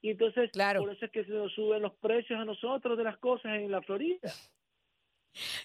Y 0.00 0.10
entonces, 0.10 0.50
claro. 0.50 0.80
por 0.80 0.92
eso 0.92 1.04
es 1.04 1.10
que 1.10 1.24
se 1.24 1.32
nos 1.32 1.52
suben 1.52 1.82
los 1.82 1.94
precios 1.96 2.40
a 2.40 2.44
nosotros 2.44 2.96
de 2.96 3.04
las 3.04 3.18
cosas 3.18 3.56
en 3.56 3.70
la 3.70 3.82
Florida. 3.82 4.30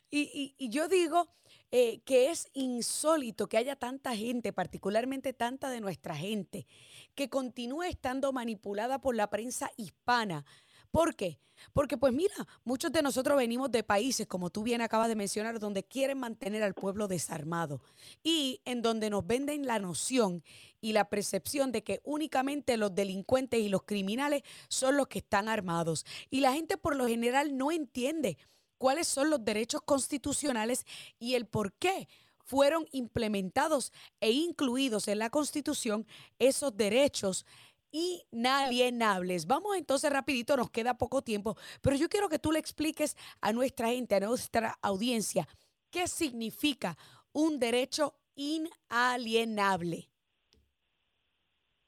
Y, 0.10 0.56
y, 0.58 0.70
yo 0.70 0.88
digo 0.88 1.28
eh, 1.72 2.02
que 2.06 2.30
es 2.32 2.48
insólito 2.54 3.48
que 3.48 3.58
haya 3.58 3.76
tanta 3.76 4.16
gente, 4.16 4.54
particularmente 4.54 5.34
tanta 5.34 5.70
de 5.70 5.82
nuestra 5.82 6.16
gente, 6.16 6.68
que 7.16 7.30
continúe 7.30 7.84
estando 7.84 8.32
manipulada 8.32 9.00
por 9.00 9.16
la 9.16 9.30
prensa 9.30 9.72
hispana. 9.78 10.46
¿Por 10.92 11.16
qué? 11.16 11.40
Porque 11.74 11.98
pues 11.98 12.14
mira, 12.14 12.36
muchos 12.64 12.92
de 12.92 13.02
nosotros 13.02 13.38
venimos 13.38 13.72
de 13.72 13.84
países, 13.84 14.28
como 14.28 14.50
tú 14.50 14.64
bien 14.64 14.82
acabas 14.82 15.10
de 15.10 15.16
mencionar, 15.16 15.60
donde 15.60 15.84
quieren 15.84 16.20
mantener 16.20 16.64
al 16.64 16.74
pueblo 16.74 17.08
desarmado 17.08 17.82
y 18.24 18.62
en 18.66 18.82
donde 18.82 19.10
nos 19.10 19.26
venden 19.26 19.66
la 19.66 19.80
noción 19.80 20.44
y 20.82 20.94
la 20.94 21.10
percepción 21.10 21.72
de 21.72 21.84
que 21.84 22.02
únicamente 22.04 22.78
los 22.78 22.94
delincuentes 22.94 23.60
y 23.60 23.70
los 23.70 23.84
criminales 23.84 24.44
son 24.70 24.98
los 24.98 25.08
que 25.08 25.20
están 25.20 25.50
armados. 25.50 26.06
Y 26.30 26.42
la 26.42 26.54
gente 26.54 26.78
por 26.78 26.96
lo 26.96 27.08
general 27.08 27.58
no 27.58 27.72
entiende 27.72 28.38
cuáles 28.78 29.08
son 29.08 29.30
los 29.30 29.44
derechos 29.44 29.82
constitucionales 29.82 30.86
y 31.20 31.36
el 31.36 31.46
por 31.46 31.74
qué 31.74 32.08
fueron 32.46 32.86
implementados 32.92 33.92
e 34.20 34.32
incluidos 34.32 35.08
en 35.08 35.20
la 35.20 35.30
Constitución 35.30 36.06
esos 36.40 36.78
derechos 36.78 37.46
inalienables. 37.92 39.48
Vamos 39.48 39.78
entonces 39.78 40.12
rapidito, 40.12 40.58
nos 40.58 40.70
queda 40.70 40.98
poco 40.98 41.22
tiempo, 41.22 41.58
pero 41.82 41.96
yo 41.96 42.10
quiero 42.10 42.30
que 42.30 42.40
tú 42.40 42.52
le 42.52 42.60
expliques 42.60 43.16
a 43.42 43.52
nuestra 43.54 43.88
gente, 43.88 44.16
a 44.16 44.20
nuestra 44.20 44.78
audiencia, 44.82 45.48
qué 45.90 46.08
significa 46.08 46.98
un 47.32 47.58
derecho 47.58 48.16
inalienable. 48.36 50.10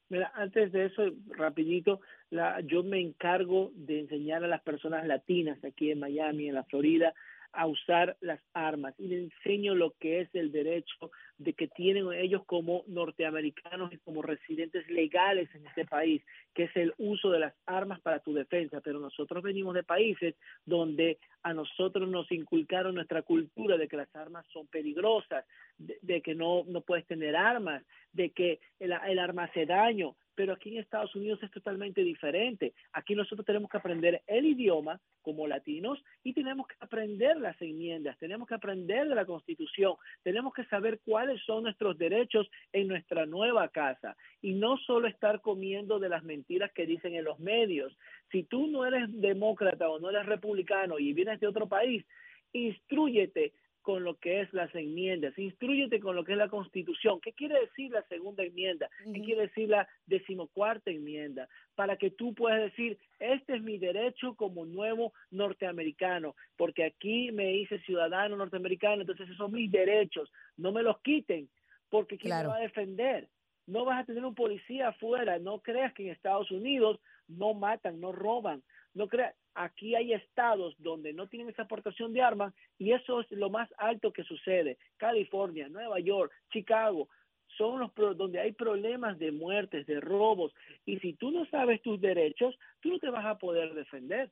Mira, 0.09 0.31
antes 0.35 0.71
de 0.71 0.85
eso, 0.85 1.03
rapidito, 1.31 1.99
la, 2.29 2.59
yo 2.61 2.83
me 2.83 2.99
encargo 2.99 3.71
de 3.73 3.99
enseñar 4.01 4.43
a 4.43 4.47
las 4.47 4.61
personas 4.61 5.05
latinas 5.07 5.63
aquí 5.63 5.91
en 5.91 5.99
Miami, 5.99 6.49
en 6.49 6.55
la 6.55 6.63
Florida, 6.63 7.13
a 7.53 7.65
usar 7.65 8.17
las 8.21 8.39
armas 8.53 8.93
y 8.99 9.07
les 9.07 9.23
enseño 9.23 9.73
lo 9.73 9.91
que 9.99 10.21
es 10.21 10.29
el 10.35 10.51
derecho 10.51 11.11
de 11.37 11.53
que 11.53 11.67
tienen 11.67 12.11
ellos 12.13 12.43
como 12.45 12.83
norteamericanos 12.87 13.91
y 13.93 13.97
como 13.97 14.21
residentes 14.21 14.87
legales 14.89 15.49
en 15.55 15.65
este 15.65 15.85
país, 15.85 16.21
que 16.53 16.65
es 16.65 16.75
el 16.75 16.93
uso 16.97 17.31
de 17.31 17.39
las 17.39 17.53
armas 17.65 17.99
para 18.01 18.19
tu 18.19 18.33
defensa. 18.33 18.81
Pero 18.81 18.99
nosotros 18.99 19.43
venimos 19.43 19.73
de 19.73 19.83
países 19.83 20.35
donde 20.65 21.17
a 21.43 21.53
nosotros 21.53 22.07
nos 22.09 22.31
inculcaron 22.31 22.95
nuestra 22.95 23.21
cultura 23.21 23.77
de 23.77 23.87
que 23.87 23.97
las 23.97 24.15
armas 24.15 24.45
son 24.51 24.67
peligrosas, 24.67 25.45
de, 25.77 26.21
que 26.21 26.35
no, 26.35 26.63
no 26.67 26.81
puedes 26.81 27.05
tener 27.07 27.35
armas, 27.35 27.83
de 28.11 28.31
que 28.31 28.59
el, 28.79 28.93
el 29.07 29.19
arma 29.19 29.45
hace 29.45 29.65
daño 29.65 30.15
pero 30.37 30.53
aquí 30.53 30.69
en 30.69 30.77
Estados 30.77 31.15
Unidos 31.15 31.41
es 31.41 31.49
totalmente 31.49 32.03
diferente. 32.03 32.75
Aquí 32.93 33.15
nosotros 33.15 33.43
tenemos 33.43 33.71
que 33.71 33.77
aprender 33.77 34.21
el 34.27 34.45
idioma 34.45 35.01
como 35.23 35.47
latinos 35.47 35.99
y 36.23 36.31
tenemos 36.31 36.67
que 36.67 36.75
aprender 36.79 37.37
las 37.37 37.59
enmiendas, 37.59 38.19
tenemos 38.19 38.47
que 38.47 38.53
aprender 38.53 39.07
de 39.07 39.15
la 39.15 39.25
Constitución, 39.25 39.95
tenemos 40.21 40.53
que 40.53 40.63
saber 40.65 40.99
cuáles 41.03 41.41
son 41.43 41.63
nuestros 41.63 41.97
derechos 41.97 42.47
en 42.71 42.87
nuestra 42.87 43.25
nueva 43.25 43.67
casa 43.69 44.15
y 44.39 44.53
no 44.53 44.77
solo 44.77 45.07
estar 45.07 45.41
comiendo 45.41 45.97
de 45.97 46.09
las 46.09 46.23
mentiras 46.23 46.71
que 46.71 46.85
dicen 46.85 47.15
en 47.15 47.23
los 47.23 47.39
medios. 47.39 47.97
Si 48.31 48.43
tú 48.43 48.67
no 48.67 48.85
eres 48.85 49.09
demócrata 49.09 49.89
o 49.89 49.99
no 49.99 50.11
eres 50.11 50.27
republicano 50.27 50.99
y 50.99 51.13
vienes 51.13 51.39
de 51.39 51.47
otro 51.47 51.67
país, 51.67 52.05
instruyete 52.53 53.53
con 53.87 54.03
lo 54.03 54.15
que 54.15 54.41
es 54.41 54.51
las 54.51 54.75
enmiendas, 54.75 55.39
instruyete 55.39 56.01
con 56.01 56.13
lo 56.13 56.25
que 56.25 56.33
es 56.33 56.37
la 56.37 56.49
constitución. 56.49 57.21
¿Qué 57.21 57.31
quiere 57.31 57.57
decir 57.57 57.89
la 57.89 58.03
segunda 58.09 58.43
enmienda? 58.43 58.89
¿Qué 59.13 59.21
quiere 59.21 59.43
decir 59.43 59.69
la 59.69 59.87
decimocuarta 60.05 60.91
enmienda? 60.91 61.47
Para 61.73 61.95
que 61.95 62.11
tú 62.11 62.33
puedas 62.33 62.59
decir, 62.59 62.97
este 63.17 63.55
es 63.55 63.63
mi 63.63 63.77
derecho 63.77 64.35
como 64.35 64.65
nuevo 64.65 65.13
norteamericano, 65.31 66.35
porque 66.57 66.83
aquí 66.83 67.31
me 67.31 67.55
hice 67.55 67.79
ciudadano 67.79 68.35
norteamericano, 68.35 69.03
entonces 69.03 69.23
esos 69.23 69.37
son 69.37 69.53
mis 69.53 69.71
derechos, 69.71 70.29
no 70.57 70.73
me 70.73 70.83
los 70.83 70.99
quiten, 70.99 71.47
porque 71.89 72.17
¿quién 72.17 72.39
me 72.39 72.47
va 72.47 72.57
a 72.57 72.59
defender? 72.59 73.29
No 73.67 73.85
vas 73.85 74.01
a 74.01 74.05
tener 74.05 74.25
un 74.25 74.35
policía 74.35 74.89
afuera, 74.89 75.39
no 75.39 75.59
creas 75.59 75.93
que 75.93 76.03
en 76.03 76.09
Estados 76.09 76.51
Unidos 76.51 76.99
no 77.29 77.53
matan, 77.53 78.01
no 78.01 78.11
roban, 78.11 78.63
no 78.97 79.07
creas, 79.07 79.35
aquí 79.53 79.95
hay 79.95 80.13
estados 80.13 80.75
donde 80.79 81.13
no 81.13 81.27
tienen 81.27 81.49
esa 81.49 81.63
aportación 81.63 82.13
de 82.13 82.21
armas 82.21 82.53
y 82.77 82.91
eso 82.91 83.21
es 83.21 83.31
lo 83.31 83.49
más 83.49 83.69
alto 83.77 84.11
que 84.11 84.23
sucede. 84.23 84.77
California, 84.97 85.69
Nueva 85.69 85.99
York, 85.99 86.31
Chicago, 86.51 87.07
son 87.57 87.79
los 87.79 87.91
donde 88.17 88.39
hay 88.39 88.51
problemas 88.51 89.17
de 89.19 89.31
muertes, 89.31 89.85
de 89.85 89.99
robos. 89.99 90.51
Y 90.85 90.99
si 90.99 91.13
tú 91.13 91.31
no 91.31 91.45
sabes 91.45 91.81
tus 91.81 92.01
derechos, 92.01 92.55
tú 92.81 92.89
no 92.89 92.99
te 92.99 93.09
vas 93.09 93.25
a 93.25 93.37
poder 93.37 93.73
defender. 93.73 94.31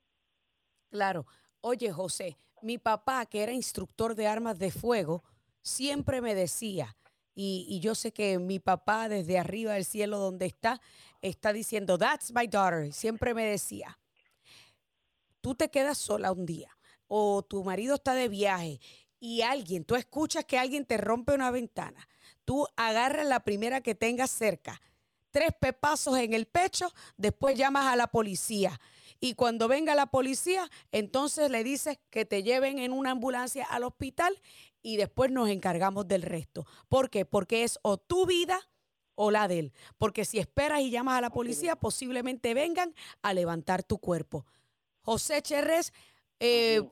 Claro. 0.90 1.26
Oye, 1.60 1.90
José, 1.90 2.36
mi 2.60 2.78
papá, 2.78 3.26
que 3.26 3.42
era 3.42 3.52
instructor 3.52 4.14
de 4.14 4.26
armas 4.26 4.58
de 4.58 4.70
fuego, 4.70 5.22
siempre 5.62 6.20
me 6.20 6.34
decía, 6.34 6.96
y, 7.34 7.66
y, 7.68 7.80
yo 7.80 7.94
sé 7.94 8.12
que 8.12 8.38
mi 8.38 8.58
papá 8.60 9.10
desde 9.10 9.38
arriba 9.38 9.74
del 9.74 9.84
cielo 9.84 10.18
donde 10.18 10.46
está, 10.46 10.80
está 11.20 11.52
diciendo, 11.52 11.98
that's 11.98 12.32
my 12.32 12.46
daughter. 12.46 12.92
Siempre 12.92 13.34
me 13.34 13.44
decía, 13.44 13.98
tú 15.46 15.54
te 15.54 15.70
quedas 15.70 15.96
sola 15.96 16.32
un 16.32 16.44
día 16.44 16.76
o 17.06 17.44
tu 17.44 17.62
marido 17.62 17.94
está 17.94 18.14
de 18.14 18.28
viaje 18.28 18.80
y 19.20 19.42
alguien, 19.42 19.84
tú 19.84 19.94
escuchas 19.94 20.44
que 20.44 20.58
alguien 20.58 20.84
te 20.84 20.96
rompe 20.96 21.34
una 21.34 21.52
ventana, 21.52 22.08
tú 22.44 22.66
agarras 22.74 23.28
la 23.28 23.38
primera 23.44 23.80
que 23.80 23.94
tengas 23.94 24.32
cerca, 24.32 24.82
tres 25.30 25.50
pepazos 25.60 26.18
en 26.18 26.34
el 26.34 26.46
pecho, 26.46 26.92
después 27.16 27.56
llamas 27.56 27.86
a 27.86 27.94
la 27.94 28.08
policía. 28.08 28.80
Y 29.20 29.34
cuando 29.34 29.68
venga 29.68 29.94
la 29.94 30.06
policía, 30.06 30.68
entonces 30.90 31.48
le 31.48 31.62
dices 31.62 32.00
que 32.10 32.24
te 32.24 32.42
lleven 32.42 32.80
en 32.80 32.90
una 32.90 33.12
ambulancia 33.12 33.66
al 33.66 33.84
hospital 33.84 34.36
y 34.82 34.96
después 34.96 35.30
nos 35.30 35.48
encargamos 35.48 36.08
del 36.08 36.22
resto. 36.22 36.66
¿Por 36.88 37.08
qué? 37.08 37.24
Porque 37.24 37.62
es 37.62 37.78
o 37.82 37.98
tu 37.98 38.26
vida 38.26 38.58
o 39.14 39.30
la 39.30 39.46
de 39.46 39.60
él. 39.60 39.72
Porque 39.96 40.24
si 40.24 40.40
esperas 40.40 40.80
y 40.80 40.90
llamas 40.90 41.18
a 41.18 41.20
la 41.20 41.30
policía, 41.30 41.76
posiblemente 41.76 42.52
vengan 42.52 42.92
a 43.22 43.32
levantar 43.32 43.84
tu 43.84 43.98
cuerpo. 43.98 44.44
José 45.06 45.40
Cherres, 45.40 45.92
eh, 46.40 46.82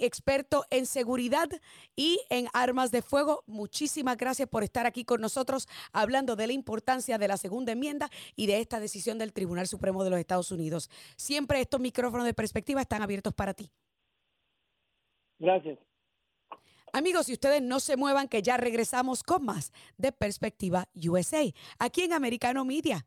experto 0.00 0.66
en 0.70 0.86
seguridad 0.86 1.48
y 1.94 2.20
en 2.30 2.48
armas 2.52 2.90
de 2.90 3.00
fuego. 3.00 3.44
Muchísimas 3.46 4.16
gracias 4.16 4.48
por 4.48 4.64
estar 4.64 4.86
aquí 4.86 5.04
con 5.04 5.20
nosotros 5.20 5.68
hablando 5.92 6.34
de 6.34 6.48
la 6.48 6.52
importancia 6.52 7.16
de 7.16 7.28
la 7.28 7.36
segunda 7.36 7.70
enmienda 7.70 8.10
y 8.34 8.48
de 8.48 8.58
esta 8.58 8.80
decisión 8.80 9.18
del 9.18 9.32
Tribunal 9.32 9.68
Supremo 9.68 10.02
de 10.02 10.10
los 10.10 10.18
Estados 10.18 10.50
Unidos. 10.50 10.90
Siempre 11.16 11.60
estos 11.60 11.80
micrófonos 11.80 12.26
de 12.26 12.34
perspectiva 12.34 12.80
están 12.80 13.02
abiertos 13.02 13.32
para 13.32 13.54
ti. 13.54 13.70
Gracias. 15.38 15.78
Amigos, 16.92 17.26
si 17.26 17.34
ustedes 17.34 17.62
no 17.62 17.78
se 17.78 17.96
muevan, 17.96 18.26
que 18.26 18.42
ya 18.42 18.56
regresamos 18.56 19.22
con 19.22 19.44
más 19.44 19.72
de 19.96 20.10
Perspectiva 20.10 20.88
USA, 20.94 21.44
aquí 21.78 22.02
en 22.02 22.12
Americano 22.12 22.64
Media. 22.64 23.06